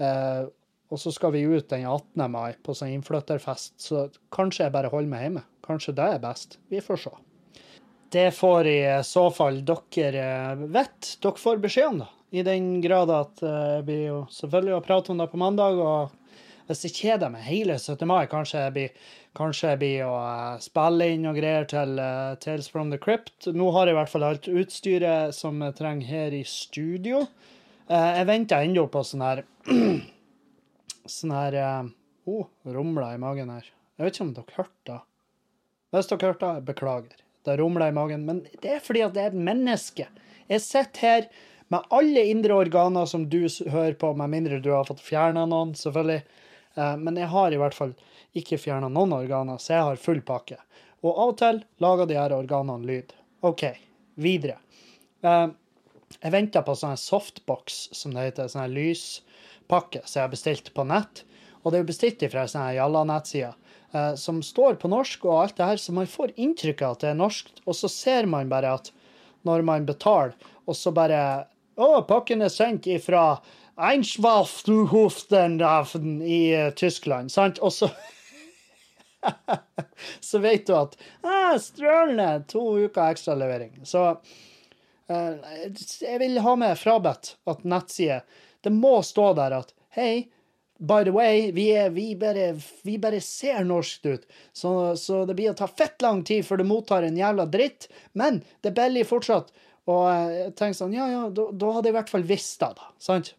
[0.00, 0.46] Eh,
[0.92, 2.24] og så skal vi ut den 18.
[2.32, 5.44] mai på sånn innflytterfest, så kanskje jeg bare holder meg hjemme.
[5.64, 6.58] Kanskje det er best.
[6.72, 7.14] Vi får se.
[8.14, 10.26] Det får i så fall dere
[10.60, 11.16] vite.
[11.24, 12.10] Dere får beskjed om det.
[12.34, 15.78] I den grad at eh, jeg blir jo selvfølgelig å prate om det på mandag.
[15.78, 18.02] Og hvis jeg kjeder meg hele 17.
[18.10, 19.04] mai, kanskje jeg blir,
[19.38, 23.46] kanskje jeg blir å eh, spille inn og greier til eh, Tales from the Crypt.
[23.54, 27.22] Nå har jeg i hvert fall alt utstyret som jeg trenger her i studio.
[27.86, 29.44] Eh, jeg venter ennå på sånn her
[31.14, 31.88] Sånn her eh,
[32.32, 33.66] oh, rumla i magen her.
[33.94, 35.00] Jeg vet ikke om dere hørte det.
[35.94, 37.24] Hvis dere hørte det, beklager.
[37.44, 38.24] Det rumla i magen.
[38.26, 40.08] Men det er fordi at det er et menneske.
[40.48, 41.28] Jeg sitter her
[41.74, 45.72] med alle indre organer som du hører på, med mindre du har fått fjerna noen,
[45.74, 46.22] selvfølgelig.
[46.78, 47.94] Eh, Men jeg har i hvert fall
[48.34, 50.60] ikke fjerna noen organer, så jeg har full pakke.
[51.02, 53.14] Og av og til lager de her organene lyd.
[53.42, 53.66] OK,
[54.14, 54.60] videre.
[55.22, 55.48] Eh,
[56.22, 60.84] Jeg venter på sånn softbox, som det heter, sånn lyspakke, som jeg har bestilt på
[60.86, 61.24] nett.
[61.64, 63.56] Og det er bestilt fra ei her Jalla-nettsider,
[63.92, 67.00] eh, som står på norsk og alt det her, så man får inntrykk av at
[67.00, 68.92] det er norsk, og så ser man bare at
[69.44, 73.38] når man betaler, og så bare Å, pakken er sendt ifra
[73.74, 75.58] Einschwalfhuften
[76.22, 77.58] i eh, Tyskland, sant?
[77.58, 77.90] Og så
[80.20, 83.80] så vet du at ah, strålende, to uker ekstra levering.
[83.84, 84.20] Så
[85.08, 85.34] eh,
[86.00, 88.20] jeg vil ha med frabedt at nettsider
[88.62, 90.28] Det må stå der at hei,
[90.78, 95.34] by the way, vi, er, vi, bare, vi bare ser norskt ut, så, så det
[95.38, 98.78] blir å ta fett lang tid før du mottar en jævla dritt, men det er
[98.80, 99.52] billig fortsatt.
[99.90, 102.70] Og jeg tenker sånn, ja, ja, da, da hadde jeg i hvert fall visst det,
[102.78, 102.90] da.
[103.02, 103.34] Sant?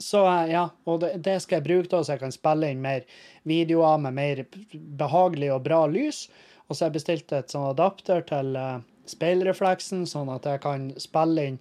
[0.00, 3.04] Så eh, ja, og det, skal jeg bruke da, så jeg kan spille inn mer
[3.48, 6.24] videoer med mer behagelig og bra lys.
[6.66, 8.80] Og så har jeg bestilt et sånn adapter til eh,
[9.10, 11.60] speilrefleksen, sånn at jeg kan spille inn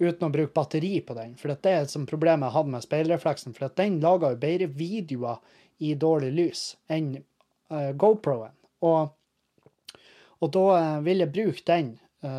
[0.00, 1.36] uten å bruke batteri på den.
[1.38, 4.70] For det er et sånt problem jeg hadde med speilrefleksen, for den lager jo bedre
[4.74, 7.12] videoer i dårlig lys enn
[7.70, 8.56] uh, GoPro-en.
[8.86, 9.14] Og,
[10.42, 10.64] og da
[11.06, 11.94] vil jeg bruke den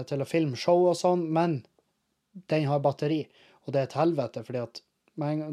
[0.09, 1.59] til å filme show og sånn, men
[2.51, 3.23] den har batteri,
[3.65, 4.81] og det er et helvete, fordi at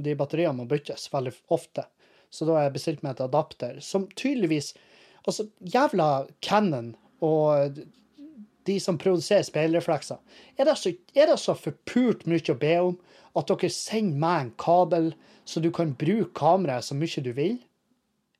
[0.03, 1.87] de batteriene må byttes veldig ofte.
[2.33, 4.75] Så da har jeg bestilt meg et adapter, som tydeligvis
[5.23, 7.77] Altså, jævla Canon og
[8.67, 10.19] de som produserer speilreflekser,
[10.59, 12.97] er det, så, er det så forpult mye å be om
[13.39, 15.13] at dere sender meg en kabel
[15.47, 17.61] så du kan bruke kameraet så mye du vil?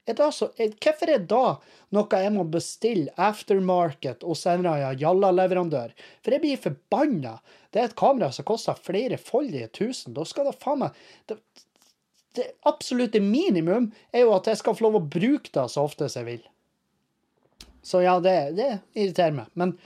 [0.07, 1.43] Er det så, er, hvorfor er det
[1.95, 5.93] noe jeg må bestille aftermarket hos en eller jalla-leverandør?
[6.25, 7.37] For jeg blir forbanna.
[7.71, 10.17] Det er et kamera som koster flerefoldige tusen.
[10.17, 11.39] Da skal det faen meg det,
[12.35, 16.09] det absolutte minimum er jo at jeg skal få lov å bruke det så ofte
[16.11, 16.49] som jeg vil.
[17.83, 19.51] Så ja, det, det irriterer meg.
[19.59, 19.77] Men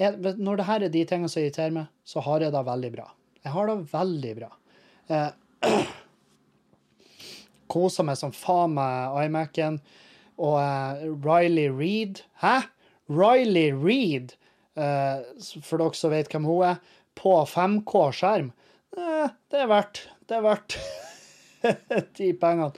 [0.00, 2.92] jeg, når det her er de tingene som irriterer meg, så har jeg det veldig
[2.94, 3.06] bra.
[3.44, 4.50] Jeg har det veldig bra.
[5.10, 5.28] Eh,
[7.70, 9.80] koser meg som faen med iMac-en.
[10.40, 12.62] Og uh, Riley Reed Hæ?
[13.10, 14.36] Riley Reed,
[14.78, 15.20] uh,
[15.66, 16.80] for dere som vet hvem hun er,
[17.18, 18.52] på 5K-skjerm.
[18.96, 20.76] Eh, det er verdt Det er verdt
[22.18, 22.70] de pengene.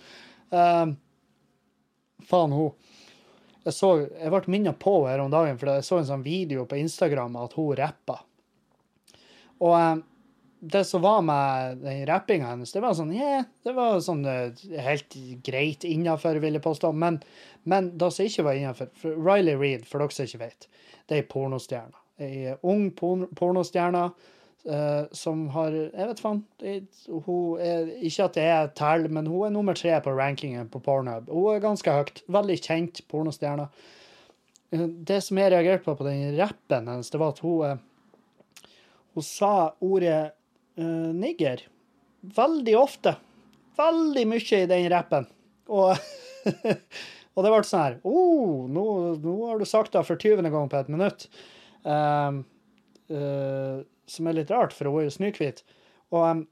[2.27, 2.73] Faen, hun.
[3.63, 6.25] Jeg, så, jeg ble minnet på henne her om dagen, for jeg så en sånn
[6.25, 8.19] video på Instagram at hun rappa.
[9.63, 10.03] Og
[10.65, 14.61] det som var med den rappinga hennes, det var sånn yeah, det var sånn eh,
[14.79, 16.93] helt greit innafor, vil jeg påstå.
[16.95, 17.17] Men,
[17.67, 20.69] men det som ikke var innafor Riley Reed, for dere som ikke vet,
[21.11, 21.99] det er ei pornostjerne.
[22.23, 26.45] Ei ung porn pornostjerne uh, som har Jeg vet faen.
[27.11, 30.79] Hun er, ikke at det er tell, men hun er nummer tre på rankingen på
[30.85, 31.27] Pornhub.
[31.33, 32.23] Hun er ganske høyt.
[32.31, 33.67] Veldig kjent pornostjerne.
[34.71, 38.69] Uh, Det som jeg reagerte på på den rappen hennes, det var at hun uh,
[39.13, 40.33] hun sa ordet
[40.79, 41.67] eh, nigger
[42.23, 43.17] veldig ofte.
[43.77, 45.27] Veldig mye i den rappen.
[45.73, 45.97] Og,
[47.35, 48.87] og det ble sånn her oh, nå,
[49.23, 50.51] nå har du sagt det for 20.
[50.53, 51.29] gang på et minutt.
[51.83, 52.43] Um,
[53.11, 55.63] uh, som er litt rart, for hun er jo snøhvit.
[56.13, 56.43] Og, um,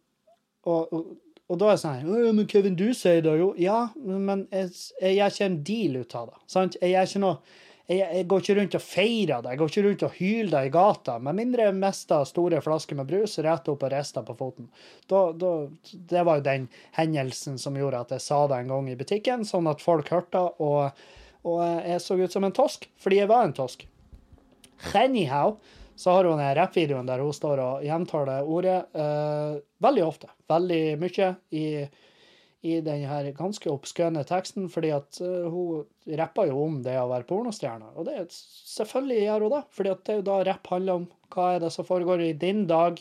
[0.66, 1.10] og, og,
[1.50, 3.50] og da er det sånn her Men Kevin, du sier det jo.
[3.60, 6.40] Ja, men jeg, jeg gjør ikke en deal ut av det.
[6.50, 6.78] Sant?
[6.80, 7.58] Jeg gjør ikke noe
[7.90, 9.52] jeg, jeg går ikke rundt og feirer det.
[9.52, 11.16] Jeg går ikke rundt og hyler det i gata.
[11.26, 14.68] Med mindre jeg mister store flasker med brus rett opp og rister på foten.
[15.10, 15.52] Da, da,
[16.12, 19.42] det var jo den hendelsen som gjorde at jeg sa det en gang i butikken,
[19.48, 21.02] sånn at folk hørte og,
[21.42, 23.86] og jeg så ut som en tosk, fordi jeg var en tosk.
[24.94, 25.58] Anyhow,
[26.00, 30.30] så har hun den rappvideoen der hun står og gjentar det ordet eh, veldig ofte.
[30.48, 31.66] Veldig mye i,
[32.60, 35.86] i den her ganske obskøne teksten, fordi at eh, hun
[36.18, 37.94] rapper jo om det å være pornostjerne.
[37.96, 41.00] Og det er selvfølgelig gjør hun det, fordi at det er jo da rapp handler
[41.00, 43.00] om hva er det som foregår i din dag.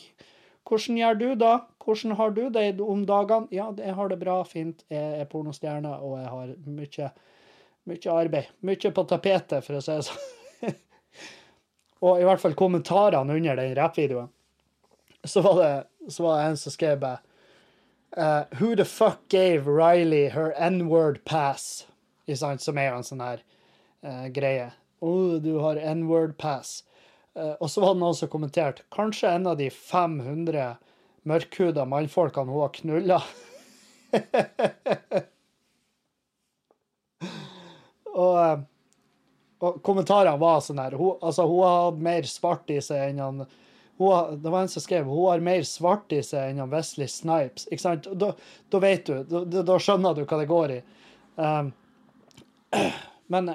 [0.68, 1.52] Hvordan gjør du da?
[1.84, 3.50] Hvordan har du det om dagene?
[3.52, 4.84] Ja, jeg har det bra, fint.
[4.92, 7.12] Jeg er pornostjerne, og jeg har mye,
[7.90, 8.52] mye arbeid.
[8.64, 10.28] Mye på tapetet, for å si det sånn.
[12.00, 14.30] Og i hvert fall kommentarene under den rappvideoen,
[15.28, 15.72] så var det,
[16.08, 17.20] så var det en som skrev bare
[18.16, 21.86] eh, Who the fuck gave Riley her N-word pass?
[22.30, 23.40] Som er jo en sånn her
[24.06, 24.70] uh, greie.
[25.02, 26.84] Å, du har N-word pass.
[27.34, 30.76] Uh, og så var det noen som kommenterte kanskje en av de 500
[31.30, 33.18] mørkhuda mannfolkene hun har knulla.
[38.14, 38.62] og,
[39.60, 43.22] og kommentarene var sånn her hun, Altså, hun har hatt mer svart i seg enn
[43.22, 43.44] han
[44.00, 47.68] har, Det var en som skrev hun har mer svart i seg enn Wesley Snipes.
[47.68, 48.08] Ikke sant?
[48.16, 48.32] Da,
[48.72, 49.20] da vet du.
[49.28, 50.80] Da, da skjønner du hva det går i.
[51.36, 51.72] Um,
[53.32, 53.50] men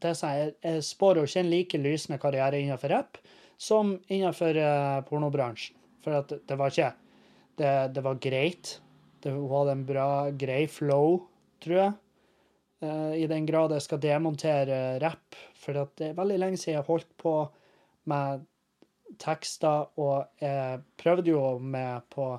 [0.00, 3.20] det er sånn, jeg, jeg spår jo ikke en like lysende karriere innenfor rapp
[3.60, 5.76] som innenfor uh, pornobransjen.
[6.00, 6.92] For at det, var ikke
[7.60, 8.78] Det, det var greit.
[9.20, 11.18] Det, hun hadde en bra, grei flow,
[11.60, 11.96] tror jeg.
[12.80, 15.36] Uh, I den grad jeg skal demontere rapp.
[15.60, 17.34] For det er veldig lenge siden jeg holdt på
[18.08, 18.46] med
[19.18, 22.32] tekster, og jeg prøvde jo med på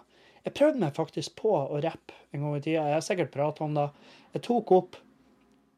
[0.45, 2.87] Jeg prøvde meg faktisk på å rappe en gang i tida.
[2.89, 3.89] Jeg har sikkert pratet om det.
[4.33, 4.95] Jeg tok opp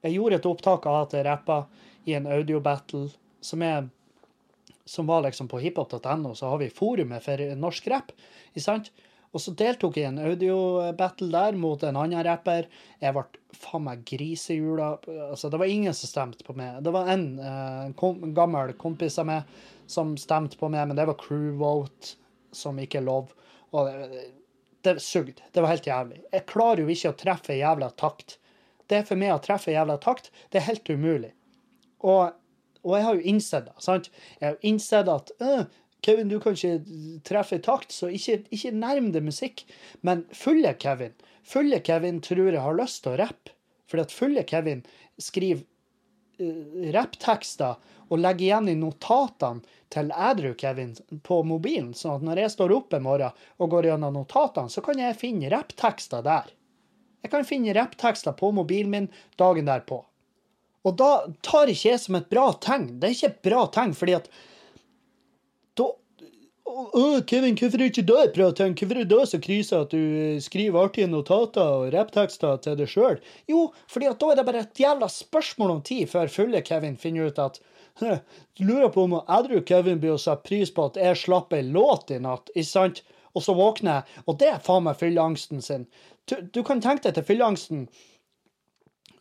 [0.04, 1.66] Jeg gjorde et opptak av at jeg rappa
[2.06, 3.10] i en audio-battle
[3.44, 3.90] som er
[4.86, 8.12] som var liksom på hiphop.no, så har vi forumet for norsk rapp.
[8.52, 8.90] Ikke sant?
[9.34, 12.68] Og så deltok jeg i en audio-battle der mot en annen rapper.
[13.02, 13.24] Jeg ble
[13.58, 14.90] faen meg grisehjula.
[15.32, 16.84] Altså, det var ingen som stemte på meg.
[16.86, 19.56] Det var en eh, kom, gammel kompis av meg
[19.90, 22.14] som stemte på meg, men det var crew vote,
[22.54, 23.34] som ikke er lov.
[23.74, 24.22] Og det,
[24.86, 25.42] det sugde.
[25.52, 26.22] Det var helt jævlig.
[26.30, 28.38] Jeg klarer jo ikke å treffe en jævla takt.
[28.86, 31.32] Det er for meg å treffe en jævla takt, det er helt umulig.
[32.04, 32.36] Og,
[32.84, 33.78] og jeg har jo innsett det.
[33.82, 34.10] sant?
[34.38, 35.64] Jeg har jo innsett at øh,
[36.04, 39.64] Kevin, du kan ikke treffe takt, så ikke, ikke nærm deg musikk.
[40.04, 43.54] Men fulle Kevin fulle Kevin tror jeg har lyst til å rappe.
[43.90, 44.82] For at fulle Kevin
[45.22, 45.66] skriver
[46.42, 47.76] uh, rapptekster
[48.10, 51.94] og legger igjen i notatene til ædru Kevin på mobilen.
[51.94, 55.20] sånn at når jeg står opp en morgen og går gjennom notatene, så kan jeg
[55.20, 56.50] finne rapptekster der.
[57.24, 60.02] Jeg kan finne rapptekster på mobilen min dagen derpå.
[60.84, 61.12] Og da
[61.46, 62.98] tar ikke jeg som et bra tegn.
[63.00, 64.28] Det er ikke et bra tegn, fordi at
[66.64, 68.76] Å, Kevin, hvorfor er ikke det et bra tegn?
[68.80, 72.90] Hvorfor er det så krise at du eh, skriver artige notater og rapptekster til deg
[72.90, 73.20] sjøl?
[73.52, 76.96] Jo, fordi at da er det bare et jævla spørsmål om tid før fulle Kevin
[77.00, 77.60] finner ut at
[78.00, 78.16] «Hæ,
[78.58, 81.62] du lurer på om edru Kevin blir å sette pris på at jeg slapp ei
[81.68, 83.04] låt i natt, ikke sant?
[83.34, 85.86] Og så våkner jeg, og det er faen meg fylleangsten sin.
[86.30, 87.88] Du, du kan tenke deg til fylleangsten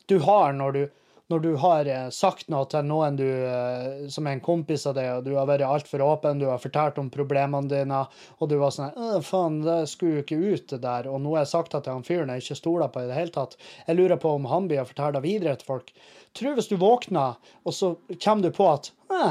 [0.08, 0.82] du har når du,
[1.32, 4.96] når du har eh, sagt noe til noen du, eh, som er en kompis av
[4.98, 8.02] deg, og du har vært altfor åpen, du har fortalt om problemene dine,
[8.38, 11.08] og du var sånn «Å, faen, det skulle jo ikke ut, det der.
[11.10, 13.16] Og nå har jeg sagt det til han fyren jeg ikke stoler på i det
[13.16, 13.56] hele tatt.
[13.86, 15.94] Jeg lurer på om han blir å fortelle det videre til folk.
[16.36, 19.24] Tror hvis du våkner, og så kommer du på at «Æ,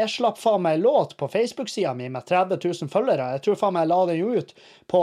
[0.00, 3.32] jeg slapp faen meg låt på Facebook-sida mi med 30 000 følgere.
[3.34, 4.54] Jeg tror faen meg jeg la den jo ut
[4.88, 5.02] på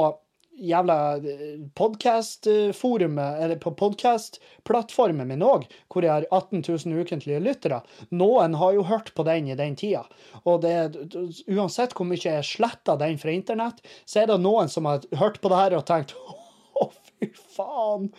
[0.58, 0.98] jævla
[1.78, 7.82] podkastforumet, eller på podkastplattformen min òg, hvor jeg har 18 000 ukentlige lyttere.
[8.10, 10.04] Noen har jo hørt på den i den tida.
[10.46, 10.76] Og det,
[11.52, 15.42] uansett hvor mye jeg sletter den fra internett, så er det noen som har hørt
[15.44, 16.16] på det her og tenkt
[16.82, 18.12] å, fy faen.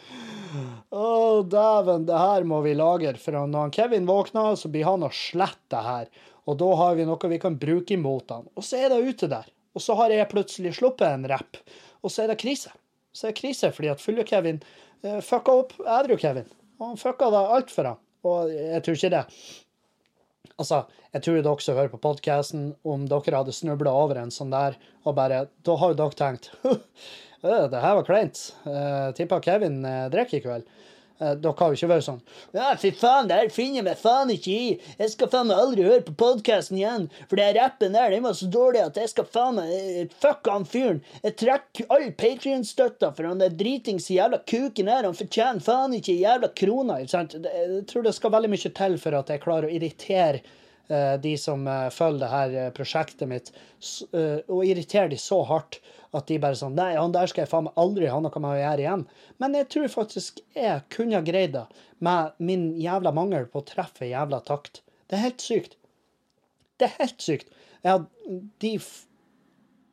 [0.94, 1.10] Å,
[1.42, 3.16] dæven, det her må vi lagre.
[3.20, 6.10] For når Kevin våkner, så blir han å slette det her.
[6.48, 8.48] Og da har vi noe vi kan bruke imot han.
[8.56, 9.48] Og så er det ute der.
[9.76, 11.60] Og så har jeg plutselig sluppet en rapp,
[12.02, 12.72] og så er det krise.
[13.12, 14.60] Så er det krise fordi at Fulle-Kevin
[15.04, 16.48] uh, fucka opp Edru-Kevin.
[16.78, 18.02] Og han fucka da alt for ham.
[18.28, 19.24] Og jeg tror ikke det.
[20.58, 20.82] Altså,
[21.14, 24.78] jeg tror dere som hører på podkasten, om dere hadde snubla over en sånn der,
[25.06, 26.50] og bare Da har jo dere tenkt
[27.42, 28.40] det her var kleint.
[28.66, 30.72] Uh, Tippa Kevin uh, drikker i kveld.
[31.18, 32.20] Uh, dere har jo ikke vært sånn
[32.54, 34.68] Ja, fy faen, det her finner jeg meg faen ikke i.
[35.00, 37.08] Jeg skal faen meg aldri høre på podkasten igjen.
[37.26, 40.68] For den rappen der, den var så dårlig at jeg skal faen meg Fuck han
[40.68, 41.02] fyren.
[41.24, 45.08] Jeg trekker all Patrion-støtta for han der dritings jævla kuken her.
[45.08, 47.00] Han fortjener faen ikke jævla krona.
[47.02, 47.34] Ikke sant?
[47.42, 50.44] Jeg tror det skal veldig mye til for at jeg klarer å irritere
[51.20, 53.50] de som følger det her prosjektet mitt,
[53.84, 55.82] og irritere de så hardt
[56.16, 58.50] at de bare sånn Nei, han der skal jeg faen meg aldri ha noe med
[58.50, 59.04] å gjøre igjen.
[59.42, 61.66] Men jeg tror faktisk jeg kunne ha greid det
[62.04, 64.82] med min jævla mangel på å treffe jævla takt.
[65.08, 65.76] Det er helt sykt.
[66.78, 67.52] Det er helt sykt.
[67.82, 68.72] Jeg hadde de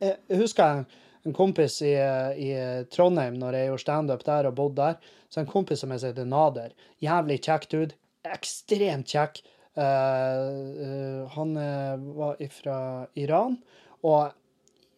[0.06, 0.84] Jeg husker
[1.26, 2.50] en kompis i, i
[2.92, 5.12] Trondheim når jeg gjorde standup der og bodde der.
[5.32, 6.74] Så en kompis som jeg heter Nader.
[7.02, 7.96] Jævlig kjekk dude.
[8.28, 9.42] Ekstremt kjekk.
[9.76, 9.82] Uh,
[10.80, 11.56] uh, han
[12.16, 12.78] var fra
[13.18, 13.58] Iran.
[14.06, 14.36] Og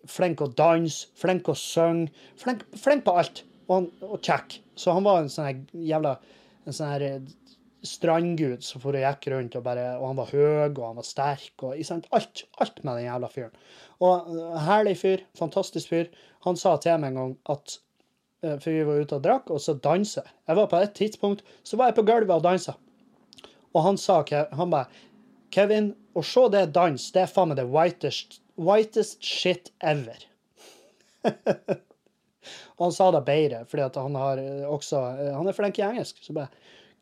[0.09, 3.44] flink å danse, flink å synge, flink, flink, på alt.
[3.68, 4.62] Og, og kjekk.
[4.81, 6.14] Så han var en sånn jævla
[6.68, 7.21] en sånn her
[7.87, 11.07] strandgud som for og gikk rundt, og, bare, og han var høy, og han var
[11.07, 11.77] sterk, og
[12.16, 13.61] alt, alt med den jævla fyren.
[14.05, 14.33] Og
[14.66, 16.11] herlig fyr, fantastisk fyr.
[16.47, 17.79] Han sa til meg en gang at
[18.38, 20.23] For vi var ute og drakk, og så danse.
[20.47, 22.77] Jeg var på et tidspunkt så var jeg på gulvet og dansa.
[23.75, 24.87] Og han sa han bare
[25.51, 30.18] Kevin, å se det dans, det er faen meg det whitest Whitest shit ever.
[31.25, 35.01] og han sa det bedre, fordi han har også
[35.37, 36.21] Han er flink i engelsk.
[36.23, 36.51] Så bare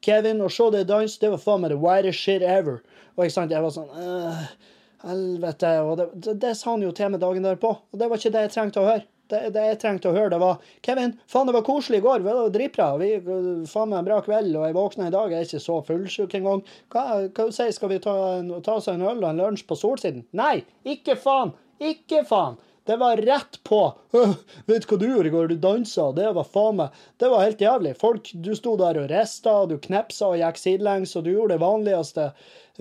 [0.04, 2.82] Kevin, å se deg danse, det var faen meg the whitest shit ever.
[3.16, 3.92] Og ikke sant, jeg var sånn
[5.06, 5.72] Helvete.
[5.86, 7.72] Og det, det, det, sa han jo til meg dagen derpå.
[7.92, 9.06] Og det var ikke det jeg trengte å høre.
[9.30, 12.22] Det, det, jeg trengte å høre, det var Kevin, faen, det var koselig i går.
[12.22, 12.88] Det var dritbra.
[13.00, 13.10] Vi,
[13.70, 15.32] faen meg en bra kveld, og jeg våkna i dag.
[15.34, 16.62] Jeg er ikke så fullsjuk engang.
[16.94, 18.14] Hva, hva sier Skal vi ta,
[18.62, 20.26] ta oss en øl og en lunsj på Solsiden?
[20.36, 21.54] Nei, ikke faen!
[21.82, 22.56] Ikke faen!
[22.86, 23.80] Det var rett på.
[24.66, 25.48] Vet du hva du gjorde i går?
[25.50, 26.12] Du dansa.
[26.14, 27.96] Det var faen meg Det var helt jævlig.
[27.98, 31.64] Folk, Du sto der og rista, du knepsa og gikk sidelengs, og du gjorde det
[31.64, 32.28] vanligste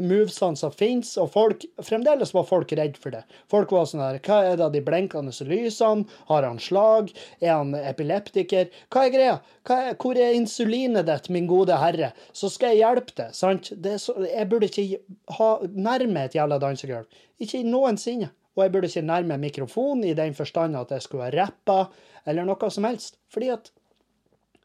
[0.02, 3.24] movesene som fins, og folk Fremdeles var folk redd for det.
[3.52, 6.06] Folk var sånn her Hva er det av de blinkende lysene?
[6.30, 7.12] Har han slag?
[7.42, 8.72] Er han epileptiker?
[8.94, 9.36] Hva er greia?
[9.68, 12.12] Hva er, hvor er insulinet ditt, min gode herre?
[12.36, 13.72] Så skal jeg hjelpe deg, sant?
[14.02, 15.02] Så, jeg burde ikke
[15.38, 17.24] ha nærme et jævla dansegulv.
[17.42, 18.32] Ikke noensinne.
[18.56, 21.90] Og jeg burde ikke nærme mikrofonen i den forstand at jeg skulle ha rappa
[22.26, 23.20] eller noe som helst.
[23.34, 23.72] Fordi at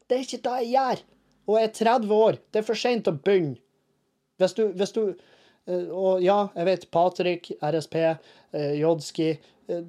[0.07, 1.03] det er ikke det jeg gjør.
[1.51, 2.38] Og jeg er 30 år.
[2.53, 3.59] Det er for seint å begynne.
[4.40, 9.31] Hvis du, hvis du eh, Og ja, jeg vet Patrick, RSP, eh, Jodski,
[9.68, 9.83] eh,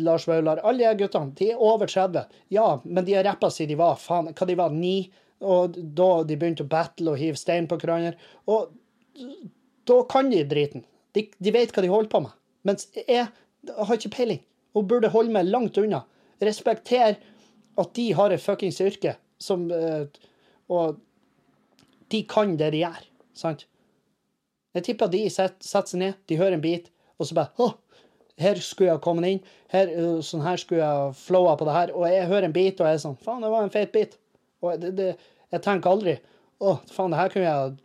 [0.00, 2.24] Lars Vaular Alle de guttene de er over 30.
[2.54, 5.10] Ja, men de har rappa siden de var faen, hva de var, ni.
[5.40, 8.16] Og da de begynte å battle og hive stein på hverandre.
[8.50, 8.72] Og
[9.88, 10.84] da kan de driten.
[11.16, 12.36] De, de vet hva de holder på med.
[12.68, 14.42] Mens jeg har ikke peiling
[14.76, 16.02] Hun burde holde meg langt unna.
[16.44, 17.16] Respektere
[17.80, 19.64] at de har et fuckings yrke som
[20.68, 21.00] Og
[22.10, 23.02] de kan det de gjør,
[23.38, 23.66] sant?
[24.76, 27.72] Jeg tipper de setter, seg ned, de hører en bit, og så bare Å,
[28.40, 29.42] her skulle jeg ha kommet inn.
[29.72, 29.90] Her,
[30.24, 31.92] sånn her skulle jeg ha flowa på det her.
[31.96, 34.16] Og jeg hører en bit, og jeg er sånn Faen, det var en feit bit.
[34.64, 35.10] Og det, det,
[35.52, 36.16] jeg tenker aldri
[36.60, 37.76] Å, faen, det her kunne jeg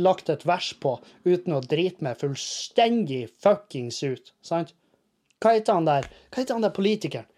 [0.00, 0.94] lagt et vers på
[1.24, 4.32] uten å drite meg fullstendig fuckings ut.
[4.46, 4.74] Sant?
[5.40, 6.08] Hva heter han der?
[6.28, 7.28] Hva heter han der politikeren?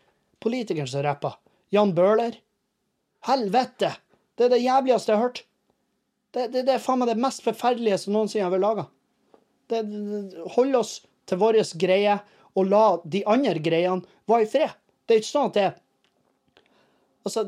[0.42, 1.38] Politikeren som rapper?
[1.72, 2.37] Jan Bøhler?
[3.28, 3.94] Helvete!
[4.37, 5.42] Det er det jævligste jeg har hørt.
[6.32, 8.86] Det, det, det er faen meg det mest forferdelige som noensinne har vært laga.
[10.56, 10.94] Hold oss
[11.28, 12.18] til vår greie,
[12.56, 14.74] og la de andre greiene være i fred.
[15.06, 15.70] Det er ikke sånn at det
[17.22, 17.44] Altså,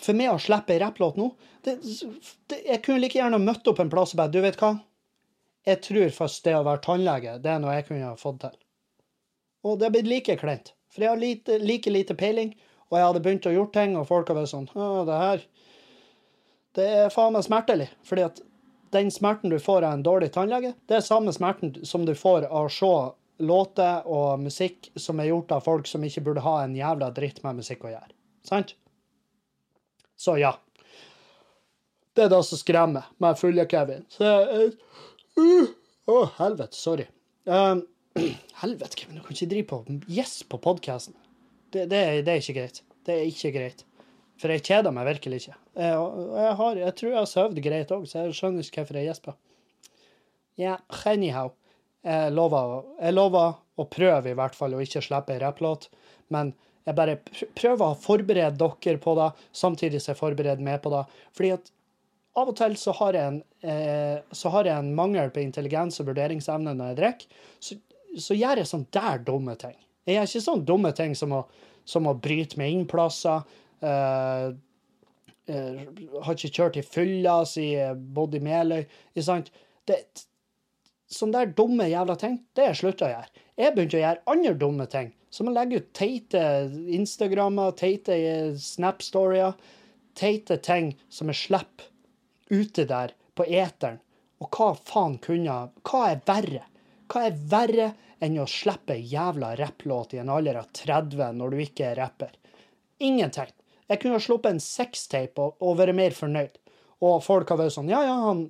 [0.00, 1.26] for meg å slippe ei rapplåt nå
[1.66, 1.74] det,
[2.48, 4.70] det, Jeg kunne like gjerne møtt opp en plass og bare Du vet hva?
[5.68, 8.54] Jeg tror først det å være tannlege, det er noe jeg kunne ha fått til.
[9.68, 10.70] Og det har blitt like kleint.
[10.88, 12.54] For jeg har lite, like lite peiling,
[12.88, 15.44] og jeg hadde begynt å gjøre ting, og folk har vært sånn Å, det her
[16.76, 17.88] Det er faen meg smertelig.
[18.06, 18.40] Fordi at
[18.94, 22.46] den smerten du får av en dårlig tannlege, det er samme smerten som du får
[22.48, 22.92] av å se
[23.40, 27.40] låter og musikk som er gjort av folk som ikke burde ha en jævla dritt
[27.46, 28.10] med musikk å gjøre.
[28.46, 28.74] Sant?
[30.20, 30.52] Så ja.
[32.14, 34.04] Det er det som skremmer med fulle Kevin.
[34.12, 34.74] Så jeg-
[35.38, 35.70] uh,
[36.10, 36.76] Å, helvete.
[36.76, 37.06] Sorry.
[37.46, 37.86] Um,
[38.62, 39.16] helvete, Kevin.
[39.16, 41.14] Du kan ikke drive på Yes på podkasten.
[41.70, 42.82] Det, det, det er ikke greit.
[43.06, 43.84] Det er ikke greit.
[44.40, 45.56] For jeg kjeder meg virkelig ikke.
[45.76, 45.96] Jeg,
[46.40, 49.10] jeg, har, jeg tror jeg har sovet greit òg, så jeg skjønner ikke hvorfor jeg
[49.10, 49.36] gjesper.
[50.60, 50.78] Ja,
[51.08, 51.52] anyhow.
[52.04, 55.90] Jeg lover, jeg lover å prøve i hvert fall å ikke slippe ei rapplåt,
[56.32, 56.54] men
[56.88, 57.18] jeg bare
[57.58, 61.02] prøver å forberede dere på det, samtidig som jeg forbereder meg på det.
[61.36, 61.68] Fordi at
[62.40, 66.08] av og til så har jeg en, eh, har jeg en mangel på intelligens og
[66.08, 67.40] vurderingsevne når jeg drikker.
[67.60, 67.76] Så,
[68.16, 69.76] så gjør jeg sånn der dumme ting.
[70.08, 71.44] Jeg gjør ikke sånn dumme ting som å,
[71.84, 73.44] som å bryte meg inn plasser.
[73.84, 74.50] Eh,
[75.50, 78.84] har ikke kjørt i fylla jeg i Meløy.
[79.14, 79.50] Ikke sant?
[79.88, 79.98] Det,
[81.10, 83.44] sånne der dumme jævla ting, det har jeg slutta å gjøre.
[83.60, 86.42] Jeg begynte å gjøre andre dumme ting, som å legge ut teite
[86.96, 89.56] Instagrammer, teite eh, Snap-storier.
[90.14, 91.86] teite ting som jeg slipper
[92.50, 94.00] ute der på eteren.
[94.40, 96.64] Og hva faen kunne Hva er verre?
[97.10, 97.88] Hva er verre
[98.22, 102.32] enn å slippe jævla rapplåt i en alder av 30 når du ikke er rapper?
[103.00, 103.50] Ingenting.
[103.90, 106.56] Jeg kunne ha sluppet en sextape og, og vært mer fornøyd.
[107.04, 108.44] Og folk har vært sånn Ja, ja, han,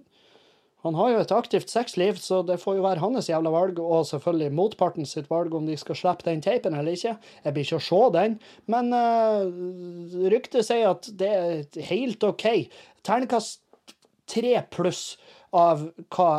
[0.85, 4.07] han har jo et aktivt sexliv, så det får jo være hans jævla valg, og
[4.09, 7.17] selvfølgelig motparten sitt valg om de skal slippe den teipen eller ikke.
[7.45, 8.39] Jeg blir ikke å se den,
[8.73, 12.47] men uh, ryktet sier at det er helt OK.
[13.07, 13.61] Ternekast
[14.31, 15.19] tre pluss
[15.57, 16.31] av hva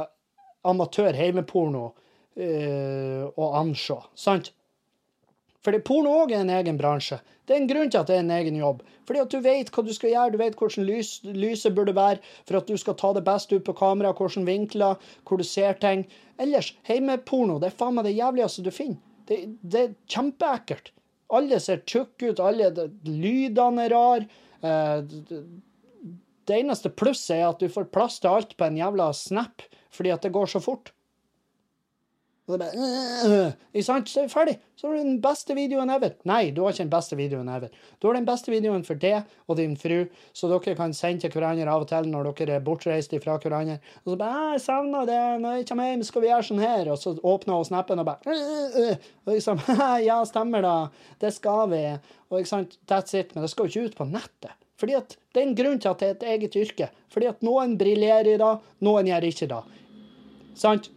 [0.68, 4.54] amatør heimeporno uh, å anse, sant?
[5.66, 7.20] Fordi porno òg er en egen bransje.
[7.46, 8.82] Det er en grunn til at det er en egen jobb.
[9.06, 12.22] Fordi at du vet hva du skal gjøre, du vet hvordan lys, lyset burde være
[12.48, 15.78] for at du skal ta det best ut på kamera, hvordan vinkler, hvor du ser
[15.82, 16.06] ting.
[16.42, 19.02] Ellers, hjemmeporno, det er faen meg det jævligste du finner.
[19.30, 20.94] Det, det er kjempeekkelt.
[21.32, 22.72] Alle ser tjukke ut, alle
[23.08, 24.26] lydene er rare.
[24.66, 24.98] Eh,
[26.50, 30.12] det eneste plusset er at du får plass til alt på en jævla snap, fordi
[30.12, 30.92] at det går så fort.
[32.52, 32.88] Og det bare,
[33.32, 34.10] øh, ikke sant?
[34.10, 34.56] Så er vi ferdig.
[34.76, 36.16] Så har du den beste videoen ever.
[36.28, 37.70] Nei, du har ikke den beste videoen ever.
[38.02, 40.02] Du har den beste videoen for deg og din fru,
[40.36, 43.80] så dere kan sende til hverandre av og til når dere er bortreist fra hverandre.
[44.04, 45.42] Og så bare 'Jeg savner det.
[45.42, 48.06] Når jeg kommer hjem, skal vi gjøre sånn her.' Og så åpner hun snappen og
[48.06, 48.96] bare øh, øh.
[49.26, 49.60] Og liksom
[50.06, 50.88] 'Ja, stemmer da.
[51.22, 52.00] Det skal vi.'
[52.30, 52.78] Og ikke sant?
[52.88, 53.36] That's it.
[53.36, 54.52] Men det skal jo ikke ut på nettet.
[54.78, 56.90] Fordi at Det er en grunn til at det er et eget yrke.
[57.10, 59.64] Fordi at noen briljerer i det, noen gjør ikke det.
[60.56, 60.90] Sant?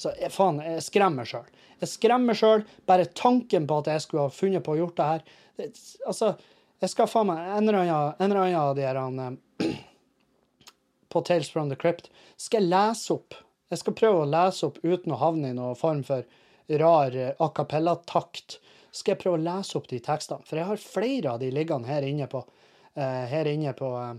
[0.00, 1.48] Så jeg, faen, jeg skremmer sjøl.
[1.82, 2.64] Jeg skremmer sjøl.
[2.88, 5.26] Bare tanken på at jeg skulle ha funnet på å gjort det her.
[5.60, 5.68] Det,
[6.08, 6.32] altså,
[6.80, 9.20] jeg skal faen meg En eller annen, av de her han,
[9.60, 9.74] eh,
[11.12, 12.08] på Tales from the Crypt
[12.40, 13.36] skal jeg lese opp.
[13.70, 16.24] Jeg skal prøve å lese opp uten å havne i noen form for
[16.80, 18.56] rar eh, a cappella-takt.
[18.90, 20.46] Skal jeg prøve å lese opp de tekstene.
[20.48, 22.40] For jeg har flere av de liggende her inne på,
[22.96, 24.16] eh, her inne på eh,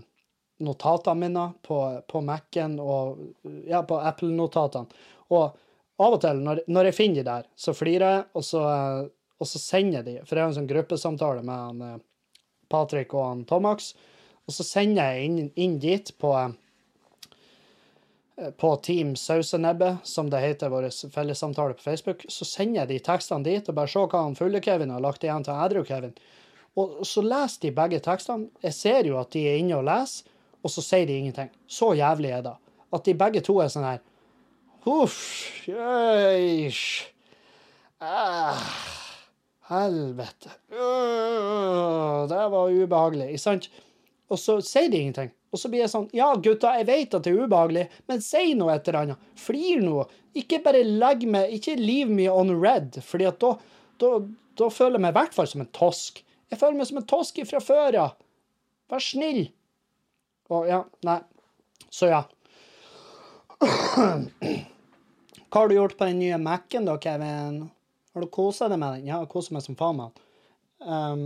[0.62, 3.18] notatene mine på, på Mac-en og
[3.66, 5.02] ja, på Apple-notatene.
[5.34, 5.58] Og
[6.02, 8.62] av og til, når, når jeg finner de der, så flirer jeg, og så,
[9.38, 10.16] og så sender jeg de.
[10.26, 12.02] For jeg har en sånn gruppesamtale med han, eh,
[12.72, 13.92] Patrick og han Tomax.
[14.48, 16.52] Og så sender jeg inn, inn dit på eh,
[18.58, 23.46] på Team Sausenebbe, som det heter, vår fellessamtale på Facebook, så sender jeg de tekstene
[23.46, 26.14] dit og bare se hva han fulle-Kevin har lagt igjen til edru-Kevin.
[26.80, 28.48] Og så leser de begge tekstene.
[28.64, 30.30] Jeg ser jo at de er inne og leser,
[30.62, 31.50] og så sier de ingenting.
[31.68, 32.54] Så jævlig er det.
[32.92, 34.00] At de begge to er sånn her
[34.82, 35.18] Huff,
[35.70, 37.04] jøysj.
[38.02, 38.58] Ah,
[39.70, 40.50] helvete.
[40.74, 43.68] Uh, det var ubehagelig, ikke sant?
[44.26, 45.30] Og så sier de ingenting.
[45.52, 48.56] Og så blir jeg sånn Ja, gutta, jeg vet at det er ubehagelig, men si
[48.58, 49.30] noe et eller annet.
[49.38, 50.08] Flir noe.
[50.34, 53.52] Ikke bare legg meg Ikke leave me on red, fordi da,
[54.02, 54.12] da,
[54.58, 56.24] da føler jeg meg i hvert fall som en tosk.
[56.50, 58.18] Jeg føler meg som en tosk fra før av.
[58.90, 59.44] Vær snill.
[60.50, 61.20] Og ja, nei.
[61.92, 62.24] Så ja.
[65.52, 67.68] Hva har du gjort på den nye Mac-en da, Kevin?
[68.14, 69.08] Har du kosa deg med den?
[69.10, 70.22] Ja, jeg koser meg som faen med.
[70.80, 71.24] Um,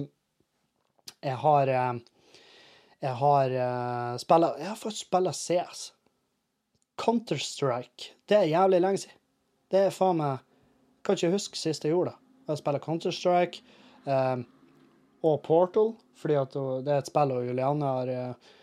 [1.23, 2.01] jeg har eh,
[3.05, 5.85] Jeg har uh, spilla Jeg har fått spille CS.
[6.99, 8.11] Counter-Strike.
[8.27, 9.21] Det er jævlig lenge siden.
[9.71, 12.19] Det er faen meg Jeg kan ikke huske sist jeg gjorde det.
[12.51, 13.63] Jeg spiller Counter-Strike
[14.11, 14.43] um,
[15.23, 18.55] og Portal, fordi at det er et spill og Juliane har uh,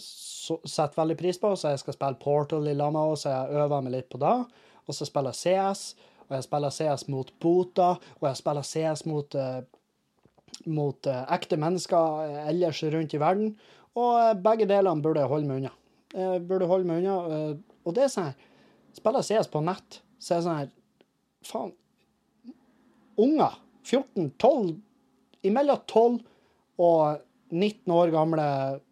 [0.00, 3.84] setter veldig pris på, så jeg skal spille Portal i lag med så jeg øver
[3.86, 4.34] meg litt på det.
[4.84, 5.84] Og så spiller jeg CS,
[6.26, 9.62] og jeg spiller CS mot Bota, og jeg spiller CS mot, uh,
[10.66, 13.54] mot uh, ekte mennesker ellers rundt i verden.
[13.94, 15.72] Og begge delene burde jeg holde meg unna.
[16.14, 17.54] Jeg burde holde meg unna.
[17.84, 18.50] og det er sånn her
[18.94, 20.68] Spiller CS på nett, så er det sånn her
[21.44, 21.72] faen
[23.18, 23.56] Unger.
[23.84, 24.76] 14-12
[25.44, 26.20] Imellom 12
[26.82, 28.46] og 19 år gamle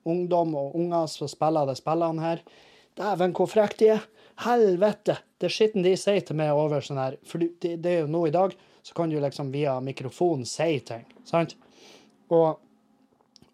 [0.09, 2.43] ungdom og unger som spiller de spillene her.
[2.99, 4.05] Dæven, hvor frekke de er.
[4.43, 5.19] Helvete!
[5.39, 7.17] Det er skitten de sier til meg over sånn her.
[7.29, 10.79] For det, det er jo nå i dag, så kan du liksom via mikrofon si
[10.87, 11.05] ting.
[11.29, 11.55] Sant?
[12.33, 12.61] Og,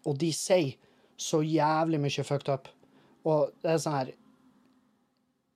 [0.05, 0.77] og de sier
[1.19, 2.69] så jævlig mye fucked up.
[3.27, 4.11] Og det er sånn her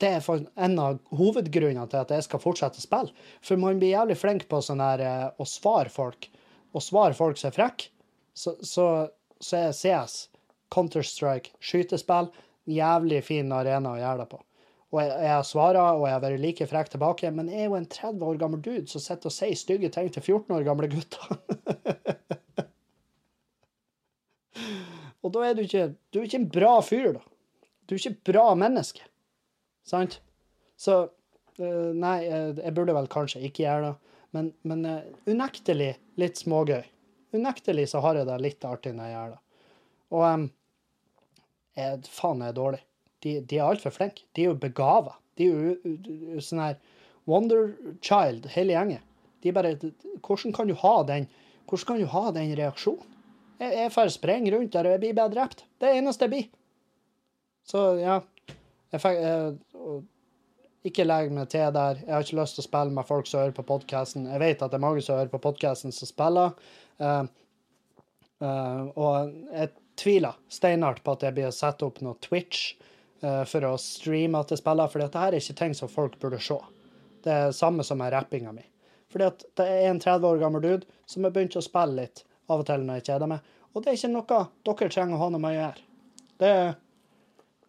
[0.02, 3.14] Det er for en av hovedgrunnene til at jeg skal fortsette å spille.
[3.46, 6.28] For man blir jævlig flink på sånn her eh, å svare folk.
[6.74, 7.88] Å svare folk som er frekke.
[8.34, 8.88] Så, så,
[9.44, 10.30] så er CS,
[10.74, 12.28] Counter-Strike, skytespill,
[12.70, 14.40] jævlig fin arena å gjøre det på.
[14.94, 17.80] Og jeg, jeg svarer, og jeg har vært like frekk tilbake, men jeg er jo
[17.80, 20.88] en 30 år gammel dude som sitter og sier stygge ting til 14 år gamle
[20.92, 21.26] gutter.
[25.24, 27.24] og da er du ikke Du er ikke en bra fyr, da.
[27.90, 29.04] Du er ikke et bra menneske.
[29.90, 30.14] Sant?
[30.78, 33.96] Så uh, Nei, jeg burde vel kanskje ikke gjøre det,
[34.38, 36.86] men, men uh, unektelig litt smågøy.
[37.34, 39.40] Unektelig så har jeg det litt artig når jeg gjør det.
[40.14, 40.48] Og um,
[41.80, 42.82] jeg, faen, jeg er dårlig.
[43.24, 44.28] De, de er altfor flinke.
[44.36, 45.16] De er jo begava.
[45.40, 45.72] De er
[46.36, 46.78] jo sånn her
[47.30, 47.72] Wonder
[48.04, 49.02] Child, hele gjengen.
[49.44, 49.76] De bare
[50.24, 51.28] Hvordan kan du ha den
[51.68, 53.10] Hvordan kan du ha den reaksjonen?
[53.64, 55.62] Jeg, får springe rundt der, og jeg blir bare drept.
[55.80, 56.48] Det er eneste jeg blir.
[57.70, 58.18] Så ja.
[58.92, 59.54] Jeg fikk jeg,
[60.90, 62.02] Ikke legg meg til der.
[62.02, 64.26] Jeg har ikke lyst til å spille med folk som hører på podkasten.
[64.28, 66.58] Jeg vet at det er mange som hører på podkasten, som spiller.
[67.02, 67.26] Uh,
[68.44, 72.74] uh, og jeg tviler steinhardt på at jeg blir å sette opp noe Twitch
[73.24, 76.42] uh, for å streame at jeg spiller, for dette er ikke ting som folk burde
[76.44, 76.60] se.
[77.24, 78.66] Det er det samme som med rappinga mi.
[79.14, 82.24] Fordi at det er en 30 år gammel dude som har begynt å spille litt
[82.50, 83.52] av og til når jeg kjeder meg.
[83.74, 85.86] Og det er ikke noe dere trenger å ha noe med å gjøre.
[86.42, 86.52] Det,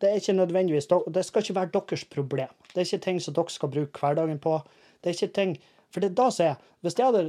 [0.01, 2.53] det er ikke nødvendigvis Det skal ikke være deres problem.
[2.73, 4.59] Det er ikke ting som dere skal bruke hverdagen på.
[5.01, 5.57] Det er ikke ting
[5.93, 7.25] For det er da som jeg Hvis jeg hadde,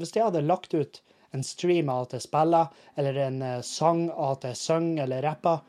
[0.00, 1.02] hvis jeg hadde lagt ut
[1.32, 5.62] en stream av at jeg spiller, eller en sang av at jeg synger eller rapper,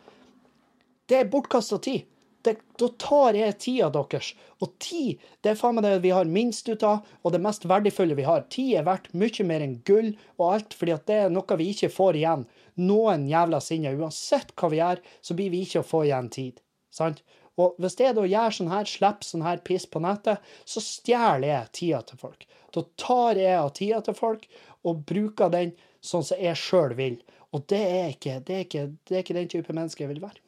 [1.09, 2.09] det er bortkasta tid.
[2.43, 4.33] Det, da tar jeg tida deres.
[4.59, 7.63] Og tid det er faen meg det vi har minst ut av, og det mest
[7.69, 8.43] verdifulle vi har.
[8.51, 11.91] Tid er verdt mye mer enn gull og alt, fordi det er noe vi ikke
[11.93, 12.43] får igjen.
[12.83, 13.95] Noen jævla sinne.
[13.95, 16.59] Uansett hva vi gjør, så blir vi ikke å få igjen tid.
[16.93, 17.23] Sant?
[17.61, 21.47] Og hvis jeg da gjør sånn her, slipper sånn her piss på nettet, så stjeler
[21.47, 22.47] jeg tida til folk.
[22.73, 24.47] Da tar jeg av tida til folk
[24.83, 25.73] og bruker den
[26.03, 27.19] sånn som jeg sjøl vil.
[27.53, 30.23] Og det er, ikke, det, er ikke, det er ikke den type menneske jeg vil
[30.23, 30.39] være.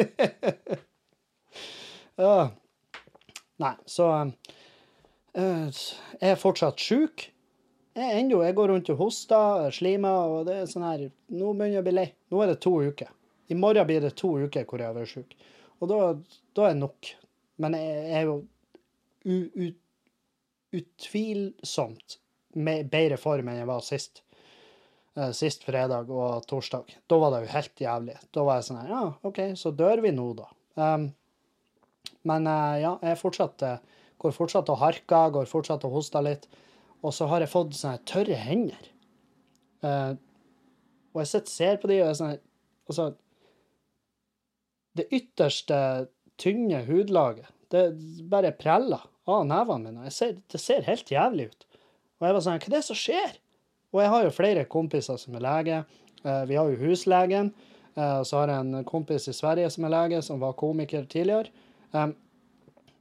[2.24, 2.48] uh,
[3.60, 4.32] Nei, så uh,
[5.36, 7.26] Jeg er fortsatt sjuk.
[7.98, 11.74] Jeg, enda, jeg går rundt og hoster, slimer, og det er sånn her Nå begynner
[11.74, 12.08] jeg å bli lei.
[12.32, 13.10] Nå er det to uker.
[13.50, 15.36] I morgen blir det to uker hvor jeg har vært sjuk.
[15.82, 16.00] Og da,
[16.56, 17.12] da er det nok.
[17.60, 18.36] Men jeg, jeg er jo
[19.26, 19.66] u, u,
[20.80, 22.20] utvilsomt
[22.54, 24.22] bedre form enn jeg var sist.
[25.18, 26.92] Uh, sist fredag og torsdag.
[27.10, 28.16] Da var det jo helt jævlig.
[28.30, 30.46] Da var jeg sånn Ja, OK, så dør vi nå, da.
[30.78, 31.08] Um,
[32.28, 36.46] men uh, ja, jeg fortsatt, uh, går fortsatt og harker, går fortsatt og hoster litt.
[37.02, 38.90] Og så har jeg fått sånne tørre hender.
[39.80, 42.34] og jeg sitter ser på de, og jeg sånn
[42.90, 43.06] Altså
[44.98, 45.78] Det ytterste
[46.36, 47.86] tynne hudlaget, det
[48.28, 50.10] bare preller av nevene mine.
[50.12, 51.66] Ser, det ser helt jævlig ut.
[52.20, 53.36] Og jeg var sånn Hva er det som skjer?
[53.90, 55.82] Og jeg har jo flere kompiser som er lege.
[56.22, 57.52] Eh, vi har jo huslegen.
[57.96, 61.08] Eh, og så har jeg en kompis i Sverige som er lege, som var komiker
[61.10, 61.50] tidligere.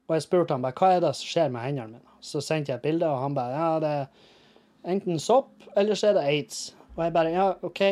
[0.09, 2.15] Og jeg spurte han bare hva er det som skjer med hendene mine.
[2.25, 6.09] Så sendte jeg et bilde, og han bare ja, det er enten sopp, eller så
[6.09, 6.63] er det aids.
[6.95, 7.83] Og jeg bare ja, OK.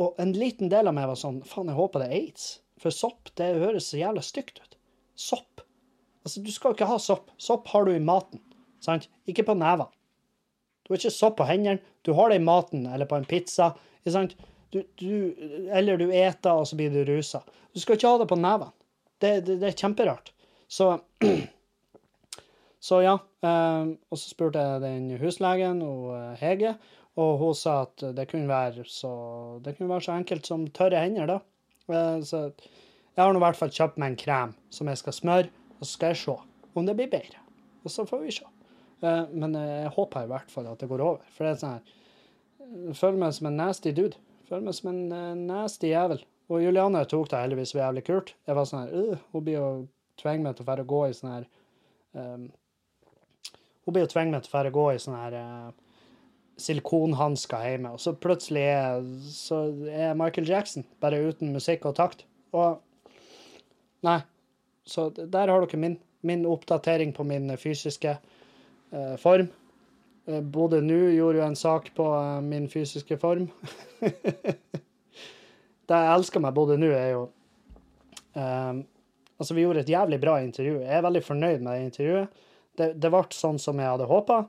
[0.00, 2.48] Og en liten del av meg var sånn faen, jeg håper det er aids.
[2.80, 4.78] For sopp, det høres så jævla stygt ut.
[5.20, 5.62] Sopp.
[6.24, 7.28] Altså, du skal jo ikke ha sopp.
[7.36, 8.40] Sopp har du i maten,
[8.82, 9.10] sant?
[9.28, 9.90] Ikke på nevene.
[10.90, 13.68] Du har ikke sopp på hendene, du har det i maten eller på en pizza.
[14.02, 15.12] Du, du,
[15.70, 17.44] eller du eter, og så blir du rusa.
[17.70, 18.74] Du skal ikke ha det på nevene.
[19.22, 20.32] Det, det, det, er kjemperart.
[20.66, 20.88] Så,
[22.90, 23.14] så ja.
[23.38, 26.74] Um, og så spurte jeg den huslegen og uh, Hege,
[27.22, 29.14] og hun sa at det kunne være så,
[29.62, 31.38] det kunne være så enkelt som tørre hender, da.
[31.86, 35.22] Uh, så jeg har nå i hvert fall kjøpt meg en krem som jeg skal
[35.22, 36.40] smøre, og så skal jeg se
[36.74, 37.46] om det blir bedre.
[37.86, 38.56] Og så får vi se.
[39.00, 41.32] Eh, men jeg håper i hvert fall at det går over.
[41.34, 41.96] For det er sånn her
[42.94, 44.18] føler meg som en nasty dude.
[44.48, 46.22] Føler meg som en uh, nasty jævel.
[46.50, 48.34] Og Juliane tok det heldigvis jævlig kult.
[48.46, 49.68] Jeg var sånn her uh, Hun blir jo
[50.20, 51.46] tvinge meg til å gå i sånn her
[52.18, 52.48] um,
[53.86, 55.70] Hun blir jo tvinge meg til å gå i sånn her uh,
[56.60, 58.98] silikonhansker hjemme, og så plutselig er,
[59.32, 62.26] så er Michael Jackson, bare uten musikk og takt.
[62.52, 62.82] Og
[64.04, 64.18] Nei.
[64.84, 68.39] Så der har dere min, min oppdatering på min fysiske eh,
[69.22, 69.48] form.
[70.30, 73.48] Eh, Bodø nå gjorde jo en sak på eh, min fysiske form.
[75.88, 77.26] det jeg elsker med Bodø nå, er jo
[78.38, 78.86] eh,
[79.40, 80.82] Altså, vi gjorde et jævlig bra intervju.
[80.82, 82.40] Jeg er veldig fornøyd med det intervjuet.
[82.76, 84.42] Det, det ble sånn som jeg hadde håpa.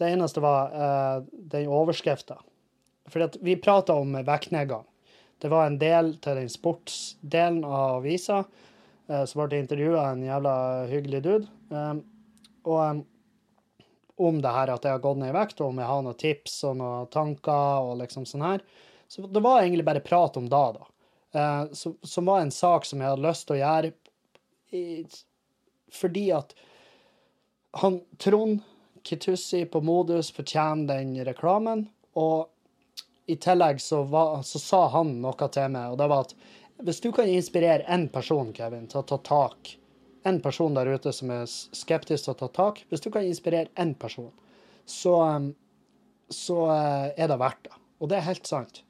[0.00, 2.38] Det eneste var eh, den overskrifta.
[3.12, 4.86] Fordi vi prata om vektnedgang.
[5.44, 8.40] Det var en del til den sportsdelen av avisa.
[9.12, 10.54] Eh, så ble det intervjua en jævla
[10.94, 11.52] hyggelig dude.
[11.68, 11.94] Eh,
[12.72, 13.04] og eh,
[14.18, 16.18] om det her at jeg har gått ned i vekt, og om jeg har noen
[16.18, 18.64] tips og noen tanker og liksom sånn her.
[19.08, 20.88] Så det var egentlig bare prat om da, da.
[21.36, 23.90] Uh, som, som var en sak som jeg hadde lyst til å gjøre
[24.72, 24.84] i,
[25.92, 26.54] fordi at
[27.82, 28.62] han Trond
[29.04, 31.86] Kitussi på Modus fortjener den reklamen,
[32.18, 32.48] og
[33.28, 36.34] i tillegg så, var, så sa han noe til meg, og det var at
[36.88, 39.77] hvis du kan inspirere én person, Kevin, til å ta tak
[40.26, 43.70] En person der ute som er skeptisk til å ta tak Hvis du kan inspirere
[43.78, 44.32] én person,
[44.88, 45.52] så, um,
[46.32, 47.74] så eh, er det verdt det.
[48.00, 48.82] Og det er helt sant.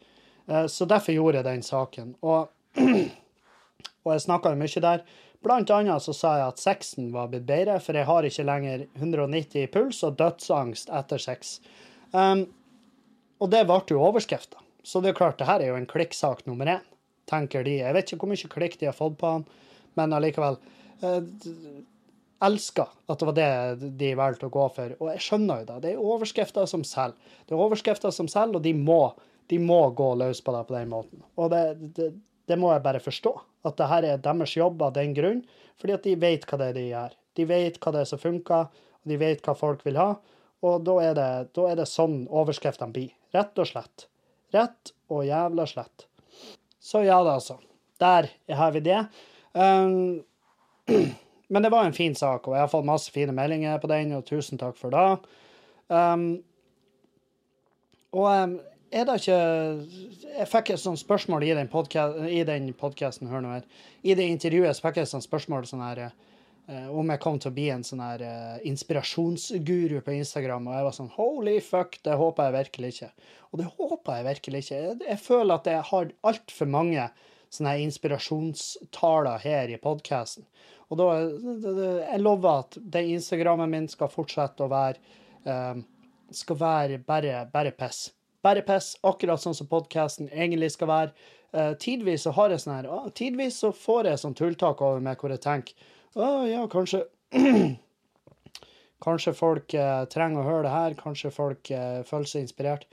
[0.49, 2.15] Eh, Så derfor gjorde jeg den saken.
[2.23, 2.49] Og,
[4.05, 5.03] og jeg snakka mye der.
[5.45, 8.87] Blant annet så sa jeg at sexen var blitt bedre, for jeg har ikke lenger
[8.99, 11.59] 190 i puls og dødsangst etter sex.
[12.11, 12.49] Um,
[13.39, 14.59] og det ble jo overskrifta.
[14.83, 16.85] Så det er klart, det her er jo en klikksak nummer én,
[17.29, 17.77] tenker de.
[17.83, 19.45] Jeg vet ikke hvor mye klikk de har fått på han,
[19.99, 20.59] men allikevel.
[21.05, 21.81] Eh,
[22.45, 24.95] elsker at det var det de valgte å gå for.
[25.01, 25.79] Og jeg skjønner jo det.
[25.85, 27.37] Det er overskrifter som selger.
[27.47, 29.03] Det er overskrifter som selger, og de må,
[29.51, 31.23] de må gå løs på det på den måten.
[31.37, 31.63] Og det,
[31.97, 32.13] det,
[32.49, 33.35] det må jeg bare forstå.
[33.69, 35.43] At det her er deres jobb av den grunn,
[35.81, 37.17] fordi at de vet hva det er de gjør.
[37.39, 38.69] De vet hva det er som funker,
[38.99, 40.13] og de vet hva folk vil ha.
[40.67, 43.11] Og da er det, da er det sånn overskriftene blir.
[43.35, 44.09] Rett og slett.
[44.55, 46.07] Rett og jævla slett.
[46.81, 47.59] Så ja da, altså.
[48.01, 48.99] Der har vi det.
[49.53, 50.23] Um,
[51.53, 54.15] men det var en fin sak, og jeg har fått masse fine meldinger på den,
[54.17, 55.07] og tusen takk for det.
[55.89, 56.29] Um,
[58.17, 58.59] og um,
[58.93, 59.39] er det ikke
[60.39, 63.69] Jeg fikk et sånt spørsmål i den, den podcasten, hør nå her.
[64.03, 67.41] I det intervjuet så fikk jeg et sånt spørsmål sånn her uh, om jeg kom
[67.41, 71.59] til å bli en sånn her uh, inspirasjonsguru på Instagram, og jeg var sånn holy
[71.65, 73.11] fuck, det håper jeg virkelig ikke.
[73.51, 74.85] Og det håper jeg virkelig ikke.
[74.85, 77.11] Jeg, jeg føler at jeg har altfor mange
[77.53, 80.45] sånne inspirasjonstaler her i podkasten.
[80.89, 84.97] Og da Jeg lover at den Instagrammen min skal fortsette å være
[85.45, 85.83] eh,
[86.33, 88.09] skal være bare, bare piss.
[88.45, 91.29] Bare piss, akkurat sånn som podkasten egentlig skal være.
[91.53, 95.17] Eh, tidvis så har jeg sånn her Tidvis så får jeg sånn tulltak over meg
[95.17, 95.87] hvor jeg tenker
[96.21, 97.07] Å ja, kanskje
[99.01, 100.95] Kanskje folk eh, trenger å høre det her.
[100.99, 102.89] Kanskje folk eh, føler seg inspirert.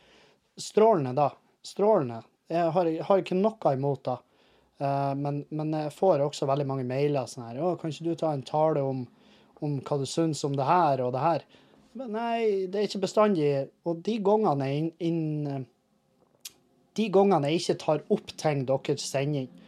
[0.62, 1.32] Strålende, da.
[1.66, 2.20] Strålende.
[2.54, 4.16] Jeg har, har ikke noe imot det.
[4.78, 7.62] Eh, men, men jeg får også veldig mange mailer sånn her.
[7.80, 9.06] Kan ikke du ta en tale om,
[9.64, 11.46] om hva du syns om det her og det her?
[11.96, 13.52] Men nei, det er ikke bestandig.
[13.88, 15.68] Og de gangene jeg inn,
[16.96, 19.64] De gangene jeg ikke tar opp ting dere sender inn,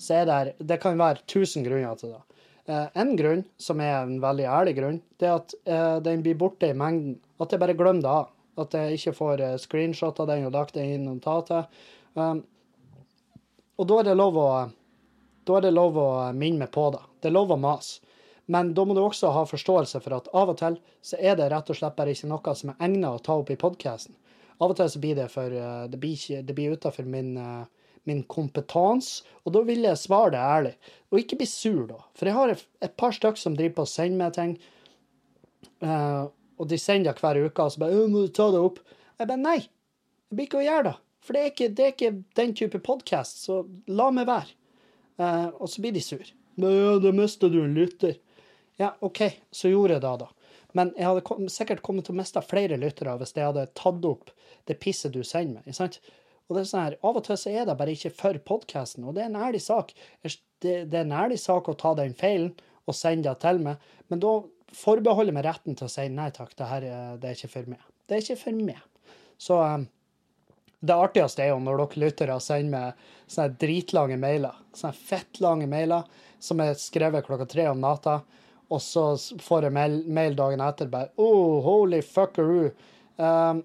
[0.00, 2.20] så er det Det kan være tusen grunner til det.
[2.68, 6.36] Eh, en grunn, som er en veldig ærlig grunn, det er at eh, den blir
[6.40, 7.18] borte i mengden.
[7.40, 8.20] At jeg bare glemmer det.
[8.60, 11.84] At jeg ikke får screenshot av den og lagt den ta til.
[12.12, 12.42] Um,
[13.80, 14.50] og da er det lov å
[15.48, 17.00] da er det lov å minne meg på det.
[17.20, 18.04] Det er lov å mase.
[18.50, 20.76] Men da må du også ha forståelse for at av og til
[21.06, 23.52] så er det rett og slett bare ikke noe som er egnet å ta opp
[23.52, 24.16] i podkasten.
[24.60, 27.94] Av og til så blir det for eh, Det blir, det blir utenfor min, eh,
[28.10, 30.74] min kompetanse, og da vil jeg svare det ærlig.
[31.10, 32.00] Og ikke bli sur, da.
[32.18, 34.56] For jeg har et, par stykker som driver på og sender meg ting,
[35.86, 36.24] eh,
[36.60, 38.82] og de sender det hver uke, og så bare «Å, 'Må du ta det opp?'
[39.20, 39.58] Jeg bare nei.
[39.60, 40.96] Jeg blir ikke å gjøre det.
[41.20, 43.60] For det er ikke, det er ikke den type podkast, så
[43.92, 44.54] la meg være.
[45.20, 46.22] Eh, og så blir de sur.
[46.60, 48.16] Ja, da mista du en lytter.
[48.80, 49.20] Ja, OK,
[49.52, 50.30] så gjorde jeg det, da.
[50.78, 54.04] Men jeg hadde kom, sikkert kommet til å miste flere lyttere hvis jeg hadde tatt
[54.06, 54.30] opp
[54.70, 55.74] det pisset du sender meg.
[55.76, 55.98] sant?
[56.48, 59.04] Og det er sånn her, Av og til så er det bare ikke for podkasten,
[59.06, 59.92] og det er en ærlig sak.
[60.24, 62.52] Det, det er en ærlig sak å ta den feilen
[62.88, 64.32] og sende det til meg, men da
[64.74, 67.52] forbeholder jeg meg retten til å si nei takk, det her er- det er ikke
[67.52, 67.84] for meg.
[68.08, 68.80] Det er ikke for meg.
[69.38, 69.86] Så um,
[70.80, 76.06] det artigste er jo når dere lyttere sender meg sånne dritlange mailer, sånne fettlange mailer
[76.40, 78.20] som er skrevet klokka tre om natta,
[78.70, 79.04] og så
[79.42, 82.70] får jeg mail, mail dagen etter bare Oh, holy fuckeroo.
[83.20, 83.64] Um,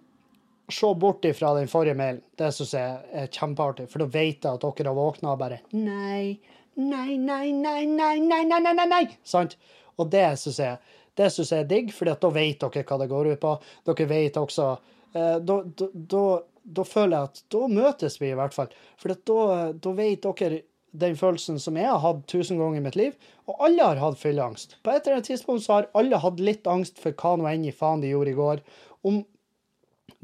[0.70, 2.24] se bort ifra den forrige mailen.
[2.36, 5.62] Det syns jeg er kjempeartig, for da vet jeg at dere har våkna og bare
[5.78, 6.40] Nei,
[6.76, 9.04] nei, nei, nei, nei, nei, nei, nei, nei, nei.
[9.24, 9.56] Sant?
[10.02, 10.82] Og det syns jeg,
[11.16, 13.54] det synes jeg er digg, for da vet dere hva det går ut på.
[13.88, 14.68] Dere vet også
[15.14, 16.26] eh, da, da, da,
[16.66, 18.72] da føler jeg at da møtes vi, i hvert fall.
[19.02, 20.64] For da, da vet dere
[20.96, 23.16] den følelsen som jeg har hatt tusen ganger i mitt liv,
[23.50, 24.78] og alle har hatt fylleangst.
[24.84, 27.68] På et eller annet tidspunkt så har alle hatt litt angst for hva nå enn
[27.68, 28.66] i faen de gjorde i går.
[29.06, 29.24] Om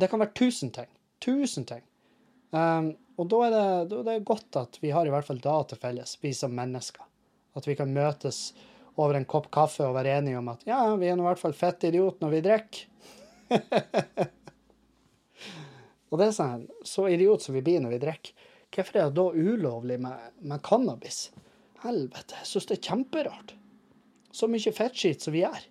[0.02, 0.88] Det kan være tusen ting.
[1.22, 1.84] Tusen ting.
[2.50, 5.42] Um, og da er, det, da er det godt at vi har i hvert fall
[5.44, 7.04] da til felles, vi som mennesker.
[7.60, 8.54] At vi kan møtes
[8.98, 11.42] over en kopp kaffe og være enige om at ja, vi er nå i hvert
[11.42, 12.88] fall fette idioter når vi drikker.
[16.12, 18.48] og det er sånn, så idiot som vi blir når vi drikker.
[18.72, 21.26] Hvorfor er det da ulovlig med, med cannabis?
[21.84, 23.54] Helvete, jeg syns det er kjemperart.
[24.32, 25.64] Så mye fettskitt som vi gjør.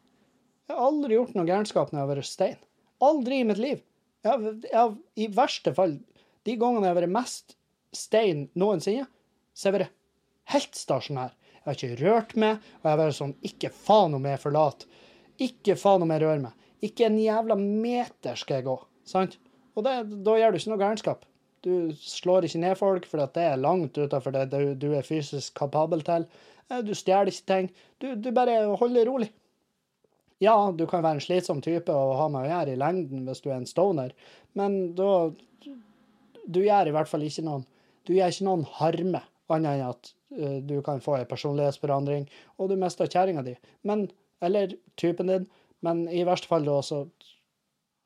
[0.69, 2.59] Jeg har aldri gjort noe gærenskap når jeg har vært stein.
[3.05, 3.81] Aldri i mitt liv.
[4.25, 5.97] Jeg har, jeg har, I verste fall,
[6.45, 7.57] de gangene jeg har vært mest
[7.97, 9.09] stein noensinne,
[9.53, 9.97] så har jeg vært
[10.55, 11.37] helt stasjonær.
[11.61, 15.01] Jeg har ikke rørt meg, og jeg har vært sånn Ikke faen om jeg forlater.
[15.41, 16.69] Ikke faen om jeg rører meg.
[16.85, 18.77] Ikke en jævla meter skal jeg gå.
[19.09, 19.37] Sant?
[19.77, 19.97] Og det,
[20.27, 21.27] da gjør du ikke noe gærenskap.
[21.65, 25.55] Du slår ikke ned folk, for det er langt utenfor det du, du er fysisk
[25.59, 26.25] kapabel til.
[26.71, 27.71] Eh, Du stjeler ikke ting.
[28.01, 29.31] Du, du bare holder rolig.
[30.41, 33.43] Ja, du kan være en slitsom type å ha med å gjøre i lengden hvis
[33.45, 34.15] du er en stoner,
[34.57, 35.31] men da
[36.51, 37.67] Du gjør i hvert fall ikke noen
[38.09, 39.21] Du gjør ikke noen harme,
[39.53, 42.25] annet enn at uh, du kan få en personlighetsforandring,
[42.57, 43.55] og du mister kjerringa di.
[43.85, 44.09] Men
[44.41, 45.47] Eller typen din.
[45.85, 47.03] Men i verste fall da så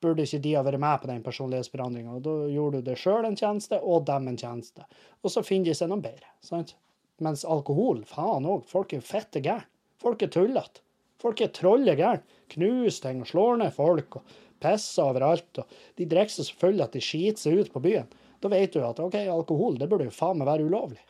[0.05, 2.21] burde ikke de ha vært med på den personlighetsforandringa.
[2.25, 4.87] Da gjorde du deg sjøl en tjeneste, og dem en tjeneste.
[5.25, 6.29] Og så finner de seg noe bedre.
[6.45, 6.77] sant?
[7.25, 9.69] Mens alkohol, faen òg, folk er fette gærne.
[10.03, 10.83] Folk er tullete.
[11.23, 12.25] Folk er trollegærne.
[12.53, 15.63] Knuser ting og slår ned folk og pisser overalt.
[15.63, 15.65] Og
[15.99, 18.09] de drikker seg så fulle at de skiter seg ut på byen.
[18.45, 21.01] Da vet du at OK, alkohol, det burde jo faen meg være ulovlig.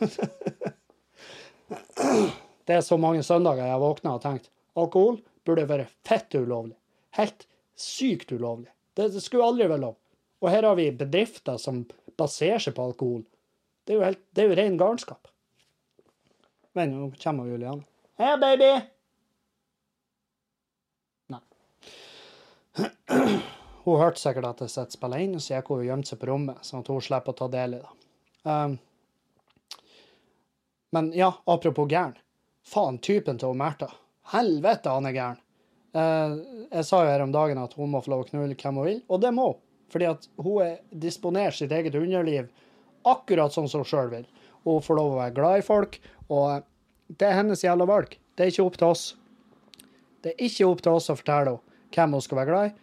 [2.66, 6.76] det er så mange søndager jeg har våkna og tenkt alkohol burde være fett ulovlig.
[7.18, 7.46] Helt
[7.80, 8.70] sykt ulovlig.
[8.94, 9.96] Det, det skulle aldri være lov.
[10.40, 11.82] Og her har vi bedrifter som
[12.20, 13.22] baserer seg på alkohol.
[13.84, 15.30] Det er jo, helt, det er jo ren galskap.
[16.78, 17.82] Men nå kommer Julian.
[18.20, 18.70] Hei, baby!
[21.32, 21.40] Nei.
[23.84, 26.20] Hun hørte sikkert at jeg sitter spiller inn, og så gikk hun og gjemte seg
[26.20, 27.92] på rommet, sånn at hun slipper å ta del i det.
[28.44, 28.76] Um,
[30.94, 32.18] men ja, apropos gæren.
[32.66, 33.88] Faen, typen til Märtha.
[34.34, 35.40] Helvete, han er gæren.
[35.92, 36.34] Eh,
[36.70, 38.86] jeg sa jo her om dagen at hun må få lov å knulle hvem hun
[38.86, 39.62] vil, og det må hun.
[39.90, 42.50] Fordi at hun er, disponerer sitt eget underliv
[43.10, 44.28] akkurat sånn som hun sjøl vil.
[44.66, 45.98] Hun får lov å være glad i folk,
[46.30, 46.66] og
[47.10, 48.14] det er hennes jævla valg.
[48.38, 49.04] Det er ikke opp til oss.
[50.22, 52.74] Det er ikke opp til oss å fortelle henne hvem hun skal være glad i.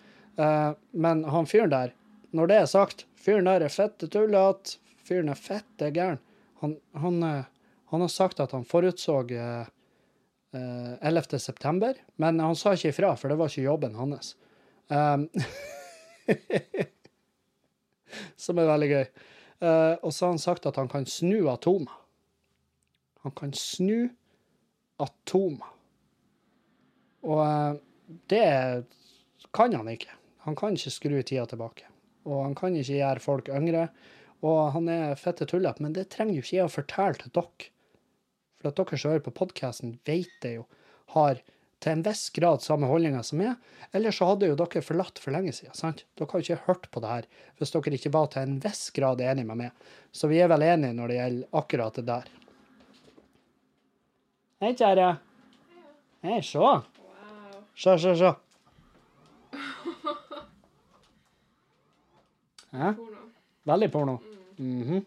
[0.43, 0.71] Eh,
[1.05, 1.93] men han fyren der,
[2.35, 4.75] når det er sagt, fyren der er fette tullete,
[5.07, 6.19] fyren er fette gæren.
[6.59, 7.47] Han, han, eh,
[7.93, 9.21] han har sagt at han forutså
[10.57, 11.39] eh, eh, 11.
[11.39, 14.35] september, men han sa ikke ifra, for det var ikke jobben hans.
[14.87, 15.27] Um,
[18.39, 19.05] som er veldig gøy.
[19.57, 21.95] Eh, og så har han sagt at han kan snu atomer.
[23.25, 24.07] Han kan snu
[25.01, 25.73] atomer.
[27.27, 27.79] Og eh,
[28.31, 28.47] det
[29.55, 30.13] kan han ikke.
[30.47, 31.89] Han kan ikke skru tida tilbake.
[32.27, 33.87] Og han kan ikke gjøre folk yngre.
[34.45, 37.71] Og han er fette tullete, men det trenger jo ikke jeg å fortelle til dere.
[38.68, 40.65] For at dere som hører på podkasten, vet det jo,
[41.13, 41.38] har
[41.80, 43.53] til en viss grad samme holdninger som meg.
[43.95, 45.76] Ellers så hadde jo dere forlatt for lenge siden.
[45.78, 46.03] sant?
[46.20, 48.89] Dere har jo ikke hørt på det her hvis dere ikke var til en viss
[48.91, 49.86] grad enige med meg.
[50.11, 52.28] Så vi er vel enige når det gjelder akkurat det der.
[54.59, 55.07] Hei, kjære.
[56.26, 56.59] Hei, se.
[56.59, 56.84] Wow.
[57.78, 58.34] Se, se, se.
[62.74, 62.91] Hæ?
[62.99, 63.30] Porno.
[63.72, 64.18] Veldig porno.
[64.57, 65.05] Mhm.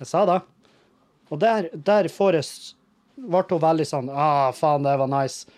[0.00, 0.40] Jeg sa det.
[1.32, 2.74] Og der, der Forrest
[3.16, 5.48] ble hun veldig sånn Ah, faen, det var nice.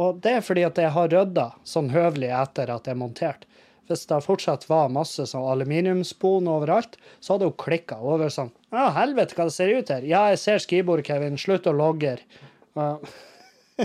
[0.00, 3.46] Og det er fordi at jeg har rydda sånn høvelig etter at er montert.
[3.86, 8.88] Hvis det fortsatt var masse sånn aluminiumsspon overalt, så hadde hun klikka over sånn Ja,
[8.96, 10.06] helvete, hva det ser ut her.
[10.08, 11.38] Ja, jeg ser skrivebordet, Kevin.
[11.38, 12.16] Slutt å logge.
[12.74, 12.96] Uh,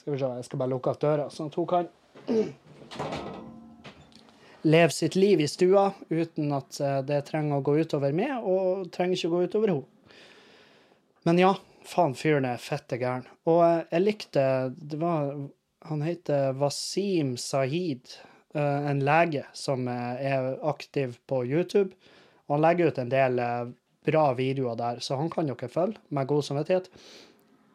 [0.00, 1.92] skal vi se, jeg skal bare lukke opp døra, sånn at hun kan
[4.64, 8.88] leve sitt liv i stua uten at eh, det trenger å gå utover meg, og
[8.94, 10.16] trenger ikke å gå utover henne.
[11.24, 11.52] Men ja,
[11.88, 13.28] faen, fyren er fette gæren.
[13.48, 14.46] Og eh, jeg likte
[14.76, 15.34] det var,
[15.88, 18.16] Han heter Wasim Sahid,
[18.56, 21.92] eh, en lege som er aktiv på YouTube.
[22.48, 23.40] Han legger ut en del
[24.04, 26.90] bra videoer der, så han kan dere følge med god samvittighet.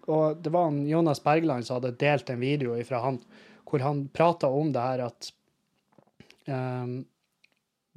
[0.09, 3.17] Og det var Jonas Bergland som hadde delt en video fra han,
[3.69, 5.29] hvor han prata om det her at
[6.49, 7.03] Ehm,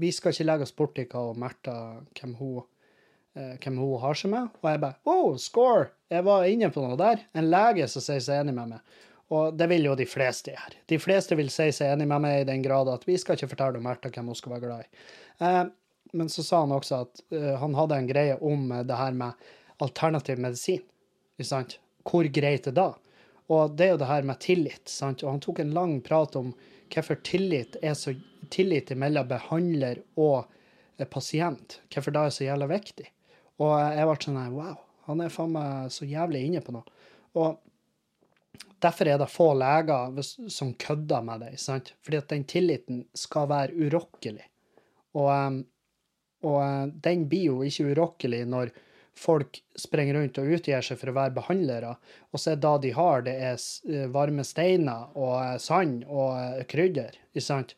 [0.01, 1.77] vi skal ikke legge oss borti hva Märtha
[2.19, 4.53] hvem eh, hvem hun har seg med.
[4.61, 5.91] Og jeg bare Oh, score!
[6.13, 7.25] Jeg var inne på noe der.
[7.35, 8.97] En lege som sier seg enig med meg.
[9.33, 10.83] Og det vil jo de fleste gjøre.
[10.91, 13.55] De fleste vil si seg enig med meg i den grad at vi skal ikke
[13.55, 15.07] fortelle Märtha hvem hun skal være glad i.
[15.41, 15.65] Uh,
[16.19, 19.15] men så sa han også at uh, han hadde en greie om eh, det her
[19.17, 19.47] med
[19.83, 20.83] alternativ medisin.
[21.39, 21.79] Ikke sant?
[22.05, 22.91] Hvor greit er det da?
[23.53, 24.85] Og det er jo det her med tillit.
[24.91, 25.25] sant?
[25.25, 26.53] Og han tok en lang prat om
[26.93, 28.15] hvorfor tillit er så
[28.53, 30.45] tillit mellom behandler og
[30.99, 31.81] eh, pasient.
[31.93, 33.09] Hvorfor det er så jævla viktig.
[33.63, 34.79] Og jeg ble sånn wow,
[35.09, 37.03] han er faen meg så jævlig inne på noe.
[37.39, 37.61] Og
[38.83, 41.53] derfor er det få leger som kødder med det.
[41.61, 41.95] sant?
[42.03, 44.49] Fordi at den tilliten skal være urokkelig.
[45.19, 45.61] Og,
[46.49, 48.73] og eh, den blir jo ikke urokkelig når
[49.19, 51.95] folk springer rundt og utgir seg for å være behandlere,
[52.33, 56.39] og så er det de har, det er eh, varme steiner og eh, sand og
[56.39, 57.19] eh, krydder.
[57.33, 57.77] ikke sant?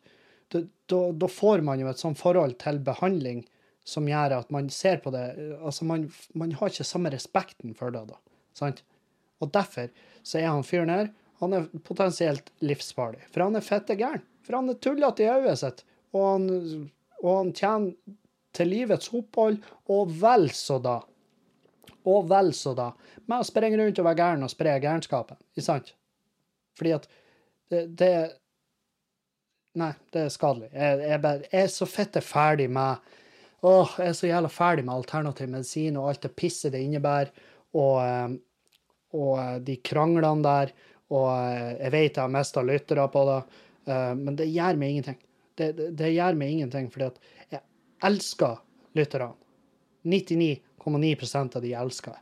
[0.53, 3.43] Da, da, da får man jo et sånt forhold til behandling
[3.85, 5.25] som gjør at man ser på det
[5.59, 8.21] Altså, man, man har ikke samme respekten for det, da.
[8.57, 8.85] sant?
[9.43, 9.91] Og derfor
[10.25, 11.11] så er han fyren her
[11.43, 13.25] han er potensielt livsfarlig.
[13.33, 14.23] For han er fette gæren.
[14.45, 15.83] For han er tullete i øyet sitt.
[16.15, 16.47] Og han,
[17.23, 18.15] og han tjener
[18.55, 19.59] til livets opphold,
[19.91, 21.01] og vel så da.
[22.11, 22.91] Og vel så da.
[23.25, 25.39] Med å springe rundt og være gæren og spre gærenskapen.
[25.55, 25.95] Ikke sant?
[26.79, 27.07] Fordi at
[27.73, 28.15] det, det
[29.75, 30.69] Nei, det er skadelig.
[30.71, 33.13] Jeg, jeg, jeg er så fitte ferdig med
[33.65, 37.31] Åh, jeg er så jævla ferdig med alternativ medisin og alt det pisset det innebærer.
[37.75, 38.35] Og, eh,
[39.17, 40.75] og eh, de kranglene der.
[41.17, 43.39] Og eh, jeg vet jeg har mista lyttere på det,
[44.17, 45.17] men det gjør meg ingenting.
[45.57, 47.19] Det, det, det gjør meg ingenting, fordi at
[47.53, 47.61] jeg
[48.09, 48.63] elsker
[48.97, 49.35] lytterne.
[50.85, 52.21] 99,9% av de jeg elsker.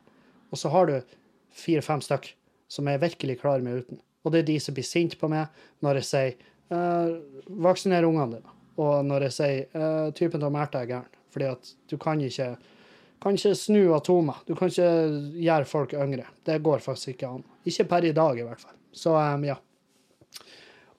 [0.52, 0.96] Og så har du
[1.56, 2.32] fire-fem stykk
[2.72, 4.00] som jeg virkelig klarer meg uten.
[4.22, 5.50] Og det er de som blir sinte på meg
[5.84, 6.34] når jeg sier
[6.72, 7.16] eh,
[7.48, 11.18] 'vaksiner ungene dine', og når jeg sier eh, 'typen til Märtha er gæren'.
[11.32, 12.56] Fordi at du kan ikke,
[13.22, 14.42] kan ikke snu atomer.
[14.46, 16.26] Du kan ikke gjøre folk yngre.
[16.44, 17.44] Det går faktisk ikke an.
[17.64, 18.76] Ikke per i dag, i hvert fall.
[18.92, 19.56] Så um, ja.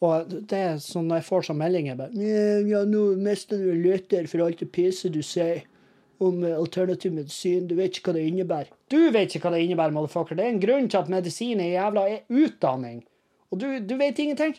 [0.01, 2.11] Og det er sånn når jeg får sånne meldinger bare,
[2.67, 5.61] Ja, nå mister du lytter for alt det pisset du sier
[6.27, 7.67] om eh, alternativ medisin.
[7.69, 8.71] Du vet ikke hva det innebærer.
[8.91, 10.39] Du vet ikke hva det innebærer, motherfucker.
[10.39, 13.03] Det er en grunn til at medisin er jævla er utdanning.
[13.51, 14.57] Og du, du vet ingenting.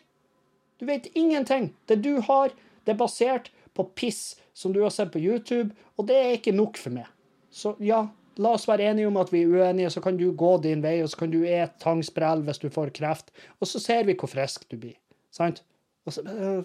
[0.81, 1.73] Du vet ingenting.
[1.89, 2.55] Det du har,
[2.87, 6.55] det er basert på piss som du har sett på YouTube, og det er ikke
[6.55, 7.09] nok for meg.
[7.55, 8.05] Så ja,
[8.39, 10.97] la oss være enige om at vi er uenige, så kan du gå din vei,
[11.03, 14.31] og så kan du ete tangsprell hvis du får kreft, og så ser vi hvor
[14.31, 14.97] frisk du blir.
[15.35, 15.65] Sant?
[16.11, 16.63] Så, øh,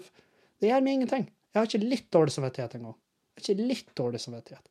[0.60, 1.30] det gjør meg ingenting.
[1.50, 2.94] Jeg har ikke litt dårlig samvittighet engang.
[3.34, 4.69] Jeg har ikke litt dårlig samvittighet.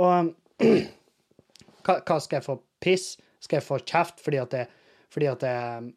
[0.00, 0.32] Og
[1.84, 3.14] hva, skal jeg få piss?
[3.40, 4.66] Skal jeg få kjeft fordi at det,
[5.12, 5.90] fordi at jeg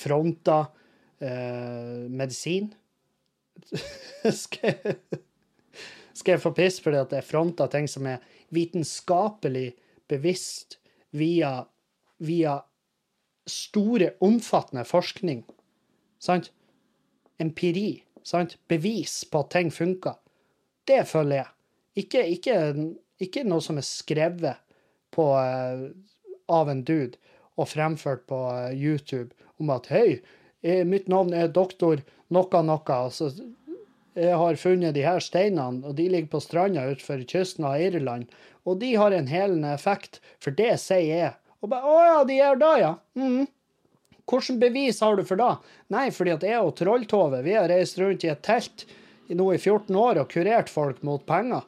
[0.00, 0.68] fronter
[1.20, 2.70] eh, medisin?
[4.42, 4.96] skal, jeg,
[6.16, 8.24] skal jeg få piss fordi at det fronter ting som er
[8.54, 9.70] vitenskapelig
[10.10, 10.78] bevisst
[11.16, 11.60] via,
[12.18, 12.58] via
[13.48, 15.44] store, omfattende forskning?
[16.20, 16.52] Sant?
[17.40, 18.02] Empiri.
[18.22, 18.58] Sant?
[18.68, 20.20] Bevis på at ting funker.
[20.88, 21.48] Det følger jeg.
[21.98, 22.56] Ikke, ikke,
[23.22, 24.60] ikke noe som er skrevet
[25.14, 25.88] på, eh,
[26.50, 27.18] av en dude
[27.58, 30.20] og fremført på eh, YouTube om at hei,
[30.62, 32.96] eh, mitt navn er doktor noe noe.
[32.96, 33.30] Altså,
[34.18, 38.30] jeg har funnet de her steinene, og de ligger på stranda utenfor kysten av Irland.
[38.68, 41.34] Og de har en helende effekt, for det sier jeg.
[41.60, 42.94] Og bare, å ja, de gjør det, ja.
[43.18, 43.48] Mm.
[44.30, 45.52] Hvilket bevis har du for det?
[45.90, 48.86] Nei, fordi at jeg og Trolltove vi har reist rundt i et telt
[49.30, 51.66] nå i 14 år og kurert folk mot penger.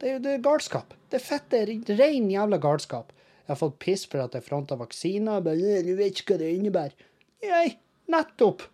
[0.00, 0.94] Det er jo galskap.
[1.10, 3.12] Det er fett, det er ren jævla galskap.
[3.44, 5.42] Jeg har fått piss for at jeg fronta vaksiner.
[5.44, 7.08] Bare, jeg vet ikke hva det innebærer.
[7.50, 7.66] Nei,
[8.12, 8.64] nettopp.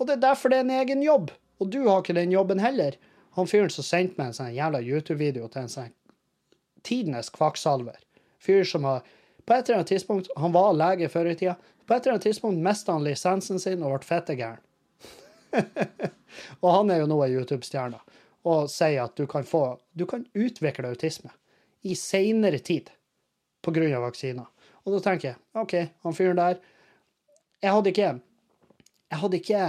[0.00, 1.30] Og det er derfor det er en egen jobb.
[1.60, 2.96] Og du har ikke den jobben heller.
[3.38, 5.94] Han fyren som sendte meg en sånn jævla YouTube-video til en sånn
[6.84, 8.00] tidenes kvakksalver.
[8.40, 9.04] Fyr som har
[9.44, 11.56] På et eller annet tidspunkt Han var lege før i tida.
[11.86, 14.60] På et eller annet tidspunkt mista han lisensen sin og ble fettegæren.
[16.62, 17.98] og han er jo nå ei YouTube-stjerne
[18.48, 21.30] og sier at du kan få Du kan utvikle autisme
[21.82, 22.90] i seinere tid
[23.64, 24.00] pga.
[24.00, 24.46] vaksiner.
[24.84, 26.58] Og da tenker jeg OK, han fyren der
[27.62, 28.20] Jeg hadde ikke
[29.10, 29.62] Jeg hadde ikke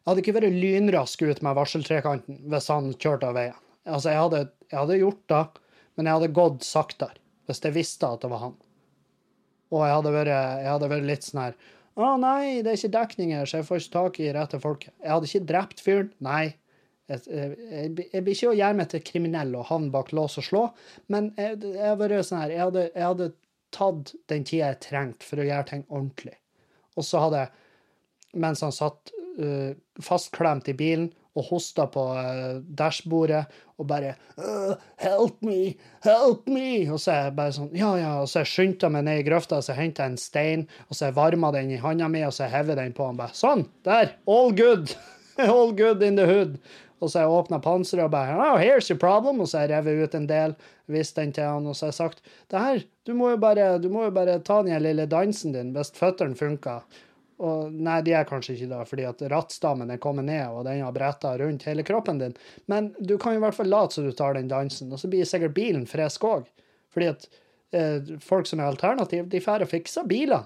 [0.00, 3.58] jeg hadde ikke vært lynrask ut med varseltrekanten hvis han kjørte av veien.
[3.84, 4.38] Altså, jeg hadde,
[4.72, 5.40] jeg hadde gjort det,
[5.94, 8.56] men jeg hadde gått saktere hvis jeg visste at det var han.
[9.70, 11.58] Og jeg hadde vært, jeg hadde vært litt sånn her
[12.00, 14.94] Å nei, det er ikke dekning her, så jeg får ikke tak i rette folket.
[15.02, 16.10] Jeg hadde ikke drept fyren.
[16.24, 16.54] Nei.
[17.10, 20.38] Jeg, jeg, jeg, jeg blir ikke å gjøre meg til kriminell og havne bak lås
[20.38, 20.64] og slå,
[21.10, 23.30] men jeg, jeg, sånn her, jeg, hadde, jeg hadde
[23.74, 26.36] tatt den tida jeg trengte for å gjøre ting ordentlig.
[26.98, 27.64] Og så hadde jeg,
[28.42, 31.08] mens han satt uh, fastklemt i bilen
[31.38, 33.44] og hosta på uh, dashbordet
[33.80, 35.76] og bare uh, Help me!
[36.04, 36.84] Help me!
[36.90, 38.12] Og så er jeg bare sånn Ja, ja.
[38.22, 41.08] Og så jeg skyndte meg ned i grøfta, så jeg henta en stein, og så
[41.08, 43.66] jeg varma den i handa mi, og så jeg hever den på han bare Sånn!
[43.86, 44.16] Der!
[44.30, 44.94] All good!
[45.46, 46.58] All good in the hood!
[47.00, 49.40] Og så har jeg åpna panseret og bare oh, here's your problem.
[49.40, 50.56] Og så har jeg revet ut en del,
[50.92, 53.70] vist den til han, og så har jeg sagt det her, du må jo bare,
[53.88, 56.84] må jo bare ta den lille dansen din hvis føttene funker.
[57.40, 60.82] Og nei, de er kanskje ikke det, fordi at rattstammen er kommet ned, og den
[60.84, 62.34] har bretta rundt hele kroppen din.
[62.68, 65.24] Men du kan i hvert fall late som du tar den dansen, og så blir
[65.28, 66.44] sikkert bilen frisk òg.
[66.92, 67.24] Fordi at
[67.72, 70.44] eh, folk som er alternativ, de drar og fikser biler.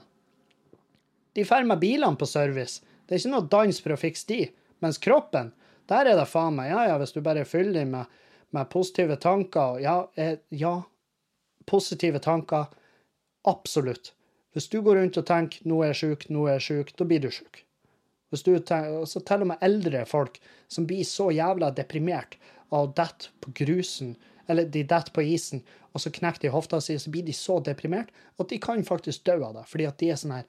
[1.35, 2.85] De drar med bilene på service.
[3.09, 4.41] Det er ikke noe dans for å fikse de.
[4.85, 5.51] Mens kroppen,
[5.91, 8.19] der er det faen meg Ja, ja, hvis du bare fyller dem med,
[8.57, 10.83] med positive tanker Ja, eh, ja,
[11.67, 12.67] positive tanker.
[13.45, 14.13] Absolutt.
[14.55, 17.05] Hvis du går rundt og tenker 'nå er jeg sjuk, nå er jeg sjuk', da
[17.05, 17.65] blir du sjuk.
[18.31, 22.37] Hvis du tenker, så til og med eldre folk som blir så jævla deprimert
[22.71, 24.17] av å dette på grusen,
[24.49, 25.63] eller de detter på isen,
[25.93, 29.25] og så knekker de hofta si, så blir de så deprimert at de kan faktisk
[29.25, 30.47] dø av det, fordi at de er sånn her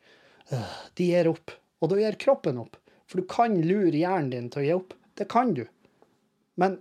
[0.52, 1.52] øh, De gir opp.
[1.82, 2.78] Og da gir kroppen opp.
[3.06, 4.96] For du kan lure hjernen din til å gi opp.
[5.16, 5.66] Det kan du.
[6.60, 6.80] Men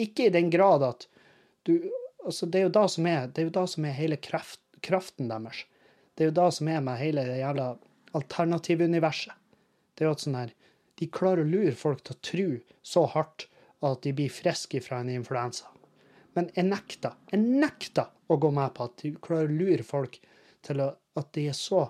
[0.00, 1.08] ikke i den grad at
[1.68, 1.76] du
[2.24, 4.60] altså Det er jo da som er, det er, jo da som er hele kraft,
[4.84, 5.62] kraften deres.
[6.14, 7.70] Det er jo da som er med hele det jævla
[8.18, 9.32] alternativuniverset.
[9.94, 10.52] Det er jo at sånn her
[11.00, 12.48] De klarer å lure folk til å tro
[12.84, 13.46] så hardt
[13.80, 15.70] at de blir friske fra en influensa.
[16.36, 17.14] Men jeg nekter.
[17.32, 20.18] Jeg nekter å gå med på at de klarer å lure folk
[20.66, 21.86] til å, at de er så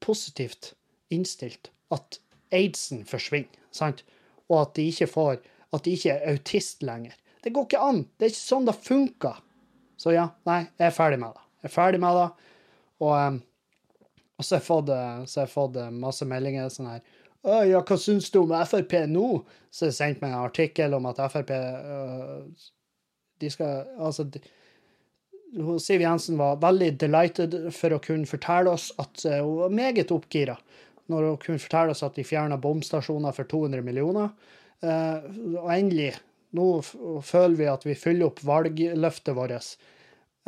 [0.00, 0.72] positivt
[1.12, 2.16] innstilt at
[2.56, 3.60] aidsen forsvinner.
[3.70, 4.02] sant?
[4.50, 5.38] Og at de ikke får
[5.70, 7.14] At de ikke er autist lenger.
[7.44, 8.00] Det går ikke an.
[8.18, 9.36] Det er ikke sånn det funker.
[10.00, 11.44] Så ja, nei, jeg er ferdig med det.
[11.60, 12.24] Jeg er ferdig med det.
[13.04, 13.36] Og, um,
[14.34, 14.90] og så har fått,
[15.30, 17.04] så har jeg fått masse meldinger sånn her
[17.42, 19.26] ja, hva syns du om Frp nå?
[19.72, 22.42] Så har jeg sendt meg en artikkel om at Frp øh,
[23.40, 24.42] De skal Altså de,
[25.80, 30.54] Siv Jensen var veldig delighted for å kunne fortelle oss at hun var meget oppgira
[31.10, 34.30] når hun kunne fortelle oss at de fjerna bomstasjoner for 200 millioner.
[34.80, 35.18] Uh,
[35.60, 36.14] og endelig,
[36.56, 36.68] nå
[37.26, 39.74] føler vi at vi fyller opp valgløftet vårt.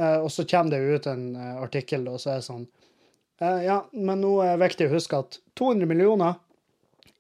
[0.01, 2.71] Uh, og så kommer det ut en uh, artikkel, og så er det sånn
[3.43, 6.37] Ja, men nå er det viktig å huske at 200 millioner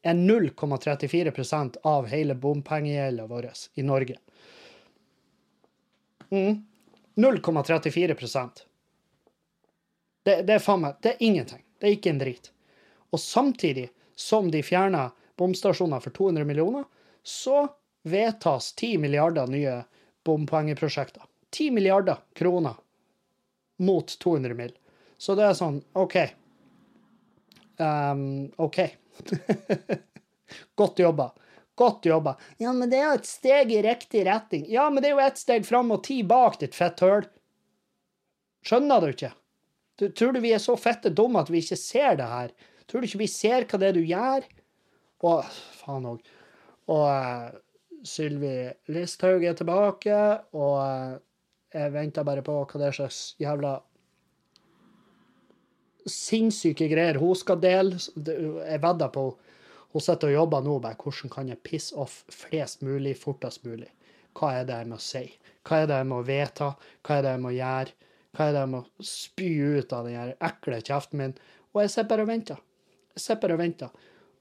[0.06, 4.18] er 0,34% av hele bompengegjelda vår i Norge.
[6.30, 6.62] Mm.
[7.14, 8.14] 0,34
[10.22, 11.62] det, det er faen meg Det er ingenting.
[11.78, 12.50] Det er ikke en drit.
[13.12, 16.84] Og samtidig som de fjerner bomstasjoner for 200 millioner,
[17.22, 17.66] så
[18.02, 19.82] vedtas 10 milliarder nye
[20.24, 21.22] bompengeprosjekter.
[21.50, 22.74] 10 milliarder kroner
[23.78, 24.72] mot 200 mill.
[25.18, 26.16] Så det er sånn OK.
[27.76, 28.80] Um, OK.
[30.80, 31.32] Godt jobba.
[31.74, 32.36] Godt jobba.
[32.56, 34.66] Ja, men det er jo et steg i riktig retning.
[34.70, 37.24] Ja, men det er jo ett steg fram og ti bak, ditt fetthøl.
[38.66, 39.32] Skjønner du ikke?
[39.98, 42.52] Du, tror du vi er så fette dumme at vi ikke ser det her?
[42.92, 44.44] Tror du ikke vi ser hva det er du gjør?
[45.24, 45.46] Og
[45.78, 46.18] faen òg.
[46.92, 47.54] Og uh,
[48.04, 50.18] Sylvi Listhaug er tilbake,
[50.52, 51.14] og uh,
[51.72, 53.78] jeg venter bare på hva det er slags jævla
[56.04, 57.96] sinnssyke greier hun skal dele.
[57.96, 59.24] Jeg vedder på
[59.92, 63.88] hun sitter og jobber nå med hvordan kan jeg pisse off flest mulig fortest mulig.
[64.36, 65.24] Hva er det jeg må si?
[65.64, 66.74] Hva er det jeg må vedta?
[67.04, 67.96] Hva er det jeg må gjøre?
[68.36, 69.48] Hva er det jeg må spy
[69.80, 71.34] ut av den ekle kjeften min?
[71.72, 72.60] Og jeg sitter bare og venter.
[73.16, 73.90] Sitter bare og venter.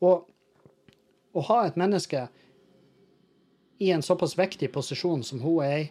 [0.01, 0.27] Og
[1.37, 2.27] å ha et menneske
[3.81, 5.89] i en såpass viktig posisjon som hun er i,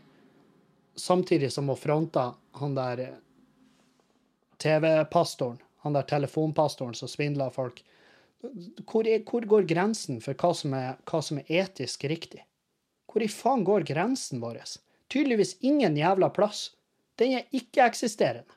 [0.97, 3.05] samtidig som hun fronter han der
[4.61, 7.81] TV-pastoren, han der telefonpastoren som svindler folk
[8.89, 12.45] hvor, er, hvor, går grensen for hva som, er, hva som, er, etisk riktig?
[13.11, 14.63] Hvor i faen går grensen vår?
[15.13, 16.71] Tydeligvis ingen jævla plass.
[17.21, 18.57] Den er ikke-eksisterende.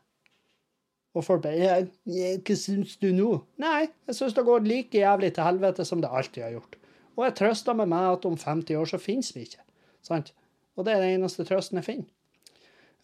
[1.13, 5.43] Og folk bare 'Hva syns du nå?' Nei, jeg syns det går like jævlig til
[5.43, 6.75] helvete som det alltid har gjort.
[7.17, 9.61] Og jeg trøster med meg at om 50 år så finnes vi ikke.
[10.01, 10.33] Sant?
[10.75, 12.09] Og det er den eneste trøsten jeg finner.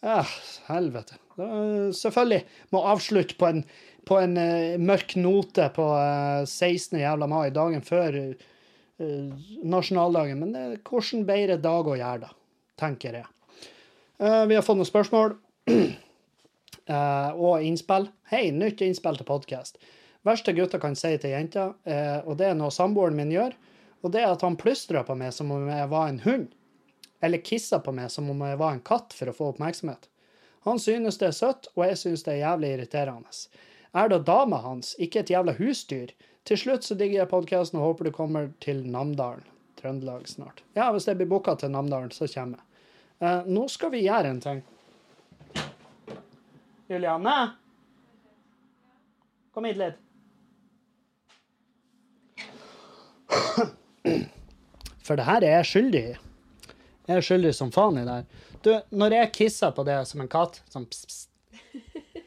[0.02, 0.24] Ja,
[0.66, 1.14] helvete.
[1.94, 3.64] Selvfølgelig må avslutte på en
[4.08, 6.98] på en uh, mørk note på uh, eh, 16.
[7.00, 10.40] jævla mai, dagen før uh, nasjonaldagen.
[10.40, 12.32] Men er hvordan bedre dag å gjøre, da,
[12.80, 13.28] tenker jeg.
[14.20, 15.36] vi har fått noen spørsmål
[16.88, 18.08] og innspill.
[18.30, 19.80] Hei, nytt innspill til podkast.
[20.26, 21.70] Verste gutta kan si til jenta,
[22.24, 23.54] og det er noe samboeren min gjør,
[24.04, 26.50] og det er at han plystrer på meg som om jeg var en hund.
[27.24, 30.08] Eller kisser på meg som om jeg var en katt for å få oppmerksomhet.
[30.68, 33.32] Han synes det er søtt, og jeg synes det er jævlig irriterende
[33.92, 36.12] er da dama hans, ikke et jævla husdyr.
[36.48, 39.44] Til slutt så digger jeg podkasten og håper du kommer til Namdalen,
[39.80, 40.62] Trøndelag, snart.
[40.76, 42.66] Ja, hvis jeg blir booka til Namdalen, så kommer jeg.
[43.20, 44.62] Uh, nå skal vi gjøre en ting.
[46.90, 47.50] Julianne?
[49.54, 49.94] Kom hit litt.
[55.06, 56.16] For det her er jeg skyldig i.
[57.06, 58.26] Jeg er skyldig som faen i det her.
[58.66, 62.26] Du, når jeg kisser på det som en katt, sånn pss, pss,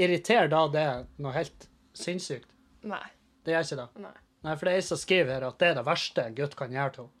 [0.00, 0.86] irriterer da det
[1.18, 1.68] noe helt
[1.98, 2.46] sinnssykt?
[2.86, 3.04] Nei.
[3.42, 3.88] Det gjør ikke det.
[4.06, 4.16] Nei.
[4.46, 6.72] Nei, for det er ei som skriver at det er det verste en gutt kan
[6.72, 7.16] gjøre til henne.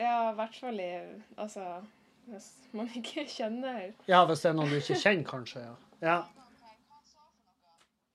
[0.00, 0.92] Ja, i hvert fall i
[1.36, 1.64] Altså,
[2.30, 5.64] hvis man ikke kjenner Ja, hvis det er noen du ikke kjenner, kanskje.
[5.64, 5.74] Ja.
[6.04, 6.18] ja.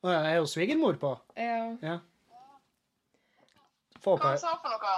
[0.05, 1.15] Å ja, er jo svigermor på?
[1.39, 1.75] Ja.
[1.81, 1.97] Ja.
[4.05, 4.95] Få Hva hva sa for noe?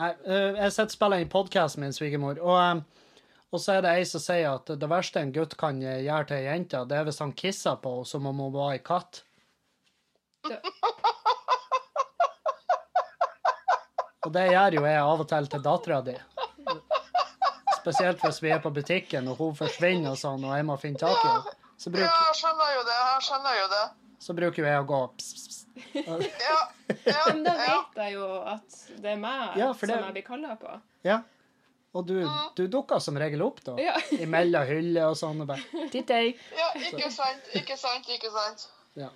[0.00, 2.80] Nei, eh, jeg sitter og spiller inn podkast med en svigermor, og,
[3.52, 6.38] og så er det ei som sier at det verste en gutt kan gjøre til
[6.38, 9.20] ei jente, det er hvis han kisser på henne som om hun var ei katt.
[14.22, 16.12] Og det gjør jo jeg av og til til dattera di.
[17.82, 21.00] Spesielt hvis vi er på butikken og hun forsvinner og sånn, og jeg må finne
[21.02, 21.56] tak i henne.
[21.76, 22.96] Så, Ja, bruk, jeg skjønner jo det.
[23.02, 23.82] Jeg skjønner jo det.
[24.22, 25.58] så bruker jo jeg å gå pss, pss, pss.
[26.06, 26.58] Ja,
[27.08, 27.76] ja, Men da ja.
[27.80, 30.76] vet jeg jo at det er meg Ja, det- som jeg blir kalla på.
[31.08, 31.22] Ja.
[31.94, 32.22] Og du,
[32.56, 33.74] du dukker som regel opp, da.
[33.82, 33.96] Ja.
[34.16, 35.42] Imellom hyller og sånn.
[35.42, 38.68] og bare, Titt, ja, ikke sant, ikke sant, ikke sant.
[38.96, 39.08] Ja.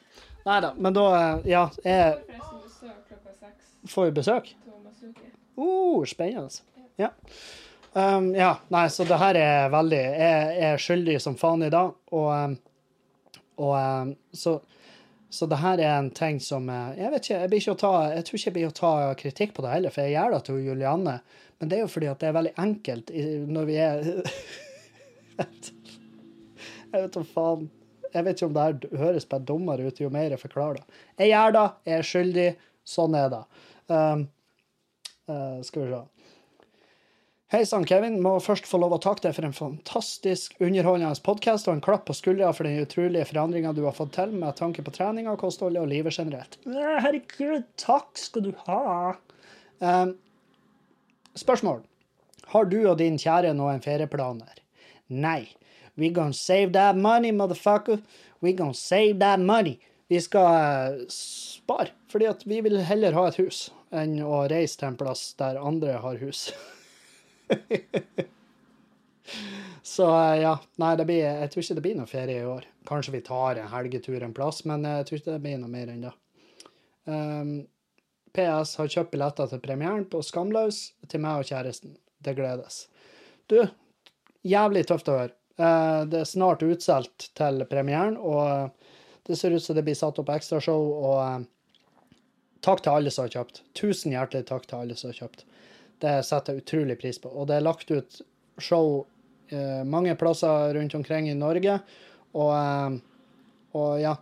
[0.47, 2.41] Nei da, men da eh, Ja, jeg
[3.89, 4.51] får jo besøk.
[5.57, 6.51] Uh, spennende.
[7.01, 7.11] Ja.
[7.97, 11.95] Um, ja, nei, så det her er veldig Jeg er skyldig som faen i dag,
[12.13, 12.57] og, um,
[13.65, 14.59] og um, så
[15.37, 17.81] så det her er en ting som eh, Jeg vet ikke, jeg, blir ikke å
[17.81, 20.33] ta, jeg tror ikke jeg blir å ta kritikk på det heller, for jeg gjør
[20.33, 21.17] det til Julianne.
[21.59, 23.11] Men det er jo fordi at det er veldig enkelt
[23.57, 24.07] når vi er
[26.87, 27.67] Jeg vet da faen.
[28.15, 31.03] Jeg vet ikke om det her høres bare dummere ut jo mer jeg forklarer det.
[31.21, 32.49] Jeg gjør det, jeg er skyldig.
[32.87, 33.43] Sånn er det.
[33.91, 34.23] Um,
[35.29, 36.16] uh, skal vi se.
[37.47, 38.17] Hei sann, Kevin.
[38.19, 42.09] Må først få lov å takke deg for en fantastisk underholdende podkast og en klapp
[42.09, 45.79] på skuldra for den utrolige forandringa du har fått til med tanke på treninga, kostholdet
[45.85, 46.59] og livet generelt.
[46.67, 49.15] Herregud, takk skal du ha.
[49.79, 50.17] Um,
[51.39, 51.85] spørsmål.
[52.51, 54.59] Har du og din kjære noen ferieplaner?
[55.07, 55.45] Nei.
[55.95, 58.03] We gonna save that money, motherfucker.
[58.43, 59.79] We gonna save that money.
[60.11, 64.83] Vi skal eh, spare, fordi at vi vil heller ha et hus enn å reise
[64.83, 66.49] til en plass der andre har hus.
[69.87, 72.67] Så eh, ja, nei, blir, jeg tror ikke det blir noe ferie i år.
[72.89, 75.73] Kanskje vi tar en helgetur en plass, men eh, jeg tror ikke det blir noe
[75.73, 76.13] mer enn det.
[77.07, 77.53] Um,
[78.35, 81.95] PS har kjøpt billetter til premieren på Skamløs til meg og kjæresten.
[82.19, 82.81] Det gledes.
[83.49, 83.61] Du,
[84.45, 85.35] jævlig tøft å høre.
[85.57, 88.75] Uh, det er snart utsolgt til premieren, og
[89.31, 90.91] det ser ut som det blir satt opp ekstrashow.
[90.99, 91.47] Og uh,
[92.67, 93.63] takk til alle som har kjøpt.
[93.79, 95.47] Tusen hjertelig takk til alle som har kjøpt.
[96.03, 97.31] Det setter jeg utrolig pris på.
[97.33, 98.21] Og det er lagt ut
[98.59, 99.07] show
[99.49, 101.79] eh, mange plasser rundt omkring i Norge.
[102.37, 102.99] Og, eh,
[103.77, 104.15] og ja,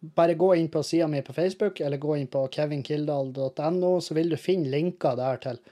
[0.00, 4.30] bare gå inn på sida mi på Facebook, eller gå inn på kevinkildahl.no, så vil
[4.30, 5.62] du finne linker der til,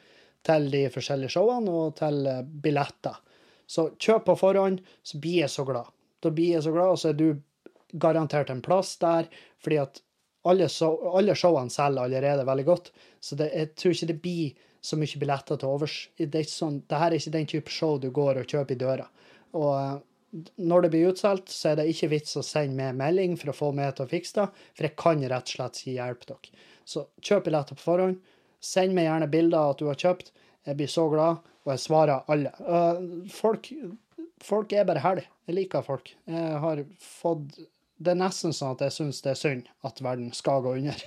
[0.46, 3.20] til de forskjellige showene og til eh, billetter.
[3.66, 5.92] Så kjøp på forhånd, så blir jeg så glad.
[6.22, 7.28] Da blir jeg så glad, og så er du
[7.92, 9.28] garantert en plass der,
[9.62, 10.02] fordi at
[10.46, 12.92] alle, show, alle showene selger allerede veldig godt.
[13.20, 15.96] Så det, jeg tror ikke det blir så mye billetter til overs.
[16.18, 18.80] Det er sånn, det her er ikke den type show du går og kjøper i
[18.80, 19.08] døra.
[19.56, 19.96] Og eh,
[20.60, 23.56] når det blir utsolgt, så er det ikke vits å sende meg melding for å
[23.56, 26.64] få meg til å fikse det, for jeg kan rett og slett ikke hjelpe dere.
[26.86, 28.18] Så kjøp billetter på forhånd.
[28.62, 30.32] Send meg gjerne bilder av at du har kjøpt.
[30.66, 32.52] Jeg blir så glad, og jeg svarer alle.
[32.62, 33.70] Uh, folk,
[34.42, 35.30] folk er bare herlige.
[35.46, 36.10] Jeg liker folk.
[36.26, 37.58] Jeg har fått
[37.96, 41.04] Det er nesten sånn at jeg syns det er synd at verden skal gå under.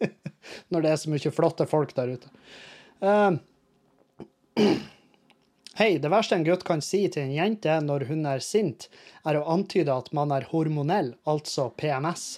[0.70, 2.30] Når det er så mye flotte folk der ute.
[3.00, 3.32] Uh,
[5.80, 8.90] Hei, det verste en gutt kan si til en jente når hun er sint,
[9.24, 12.34] er å antyde at man er hormonell, altså PMS.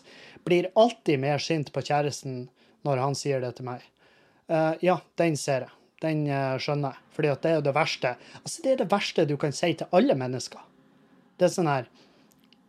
[0.46, 2.44] Blir alltid mer sint på kjæresten
[2.86, 3.82] når han sier det til meg.
[4.46, 5.74] Uh, ja, den ser jeg.
[6.02, 7.02] Den uh, skjønner jeg.
[7.16, 8.14] Fordi at det er jo det verste.
[8.42, 10.62] Altså, det er det verste du kan si til alle mennesker.
[11.39, 11.90] Det er sånn her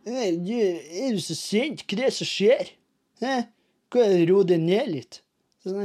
[0.04, 1.86] «Eh, Er du så sint?
[1.86, 2.74] Hva er det som skjer?
[3.22, 3.36] Hæ?
[4.28, 5.20] Ro deg ned litt.
[5.62, 5.78] Sånn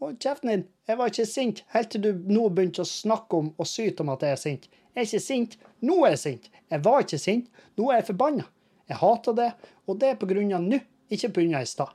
[0.00, 0.62] Hold kjeften din.
[0.88, 4.12] Jeg var ikke sint helt til du nå begynte å snakke om og syte om
[4.14, 4.68] at jeg er sint.
[4.94, 5.56] Jeg er ikke sint.
[5.84, 6.48] Nå er jeg sint.
[6.72, 7.50] Jeg var ikke sint.
[7.76, 8.46] Nå er jeg forbanna.
[8.90, 9.50] Jeg hater det,
[9.86, 10.80] og det er på grunn av nå,
[11.14, 11.92] ikke på grunn av i stad.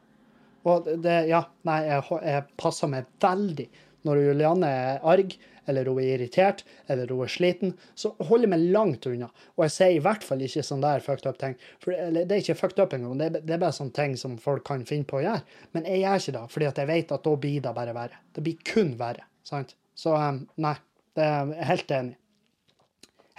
[0.66, 3.66] Og det, ja, nei, jeg, jeg passer meg veldig.
[4.06, 5.36] Når Julianne er arg,
[5.70, 9.30] eller hun er irritert, eller hun er sliten, så jeg meg langt unna.
[9.56, 11.56] Og jeg sier i hvert fall ikke sånn der fucked up ting.
[11.84, 14.66] For det er ikke fucked up engang, det, det er bare sånne ting som folk
[14.68, 15.46] kan finne på å gjøre.
[15.78, 18.22] Men jeg gjør ikke det, fordi jeg vet at da blir det bare verre.
[18.36, 19.28] Det blir kun verre.
[19.46, 19.76] sant?
[19.96, 20.76] Så um, nei,
[21.16, 22.18] det er helt enig.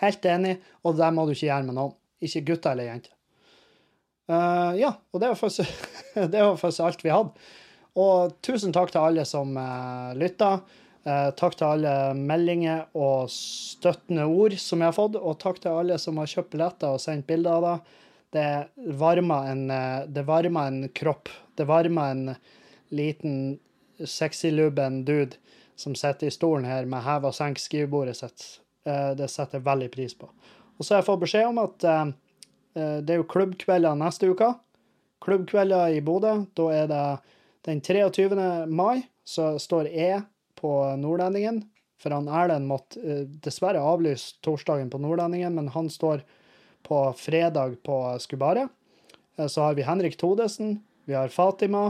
[0.00, 1.94] Helt enig, og det må du ikke gjøre med noen.
[2.24, 3.12] Ikke gutter eller jenter.
[4.26, 5.86] Uh, ja, og det var faktisk,
[6.32, 7.46] det var faktisk alt vi hadde.
[7.96, 10.58] Og tusen takk til alle som uh, lytta.
[11.06, 15.78] Eh, takk til alle meldinger og støttende ord som jeg har fått, og takk til
[15.78, 17.76] alle som har kjøpt billetter og sendt bilder av det.
[18.36, 21.30] Det varmer en, eh, det varmer en kropp.
[21.54, 22.36] Det varmer en
[22.90, 23.60] liten
[24.02, 25.38] sexylubben dude
[25.76, 28.60] som sitter i stolen her med hev og senk skrivebordet sitt.
[28.84, 30.28] Eh, det setter jeg veldig pris på.
[30.78, 31.78] Og så har jeg fått beskjed om at
[32.76, 34.54] det er jo klubbkvelder neste uke.
[35.24, 36.46] Klubbkvelder i Bodø.
[36.54, 37.18] Da er det
[37.64, 38.66] den 23.
[38.68, 40.20] mai, så står E
[40.60, 41.62] på Nordlendingen.
[42.00, 46.24] For han Erlend måtte uh, dessverre avlyse torsdagen på Nordlendingen, men han står
[46.86, 48.68] på fredag på Skubaret.
[49.38, 51.86] Uh, Så har vi Henrik Todesen, vi har Fatima,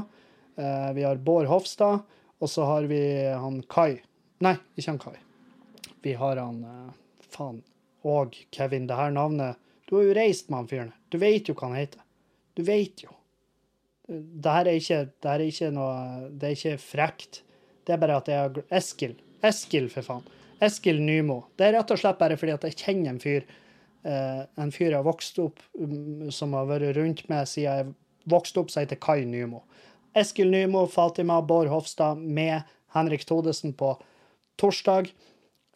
[0.59, 2.05] uh, vi har Bård Hofstad,
[2.38, 3.01] og så har vi
[3.32, 4.02] han Kai.
[4.44, 5.16] Nei, ikke han Kai.
[6.05, 6.60] Vi har han
[7.32, 7.62] Faen.
[8.06, 9.56] Og Kevin, det her navnet
[9.88, 10.93] Du har jo reist med han fyren.
[11.10, 12.02] Du vet jo hva han heter.
[12.55, 13.12] Du vet jo.
[14.06, 17.40] Det her er ikke, det her er ikke noe Det er ikke frekt.
[17.86, 19.14] Det er bare at jeg har Eskil.
[19.46, 20.26] Eskil, for faen.
[20.62, 21.42] Eskil Nymo.
[21.56, 23.44] Det er rett og slett bare fordi at jeg kjenner en fyr
[24.06, 27.94] eh, en fyr jeg har vokst opp um, som har vært rundt med siden jeg
[28.30, 29.62] vokste opp, som heter Kai Nymo.
[30.16, 32.62] Eskil Nymo, Fatima, Bård Hofstad med
[32.96, 33.92] Henrik Todesen på
[34.56, 35.12] torsdag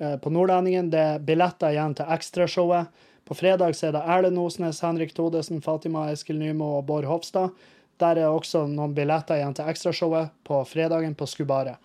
[0.00, 0.90] eh, på Nordlendingen.
[0.90, 3.06] Det er billetter igjen til ekstrashowet.
[3.28, 7.52] På fredag så er det Erlend Osnes, Henrik Todesen, Fatima, Eskil Nymo og Bård Hofstad.
[8.00, 11.76] Der er også noen billetter igjen til ekstrashowet på fredagen på Skubaret.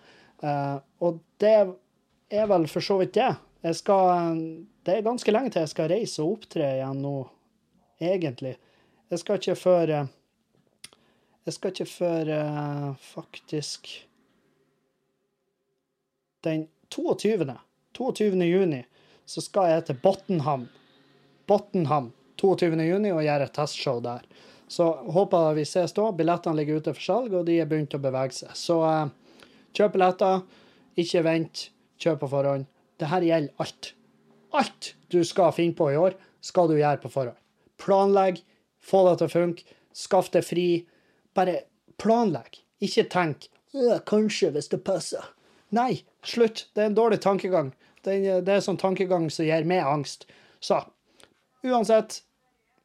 [0.42, 1.54] Eh, og det
[2.28, 3.32] er vel for så vidt det.
[3.66, 4.40] Jeg skal,
[4.86, 7.14] det er ganske lenge til jeg skal reise og opptre igjen nå,
[8.02, 8.56] egentlig.
[9.10, 10.12] Jeg skal ikke før eh,
[11.46, 13.88] Jeg skal ikke før eh, faktisk
[16.42, 17.46] Den 22.
[17.94, 18.42] 22.
[18.44, 18.82] juni
[19.26, 20.68] så skal jeg til Bottenham.
[21.50, 22.76] Bottenham 22.
[22.86, 24.22] juni og gjøre et testshow der.
[24.70, 26.12] Så håper vi ses da.
[26.14, 28.54] Billettene ligger ute for salg, og de er begynt å bevege seg.
[28.58, 28.78] Så
[29.76, 30.42] kjøp billetter.
[30.96, 31.68] Ikke vent.
[32.00, 32.66] Kjøp på forhånd.
[33.00, 33.92] Dette gjelder alt.
[34.56, 37.38] Alt du skal finne på i år, skal du gjøre på forhånd.
[37.80, 38.40] Planlegg,
[38.80, 40.68] få det til å funke, skaff deg fri.
[41.36, 41.66] Bare
[42.00, 42.62] planlegg.
[42.80, 45.32] Ikke tenk «Øh, 'kanskje, hvis det passer'.
[45.70, 46.68] Nei, slutt.
[46.74, 47.72] Det er en dårlig tankegang.
[48.04, 50.26] Det er, sånn tankegang som gir meg angst.
[50.60, 50.78] Så
[51.66, 52.22] uansett,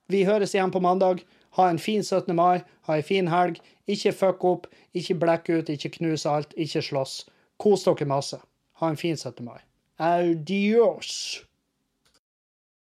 [0.09, 1.21] vi høres igjen på mandag.
[1.57, 2.35] Ha en fin 17.
[2.35, 3.59] mai, ha en fin helg.
[3.87, 7.25] Ikke fuck opp, ikke blekk ut, ikke knus alt, ikke slåss.
[7.59, 8.39] Kos dere masse.
[8.79, 9.45] Ha en fin 17.
[9.45, 9.59] mai.
[9.99, 11.43] Adios.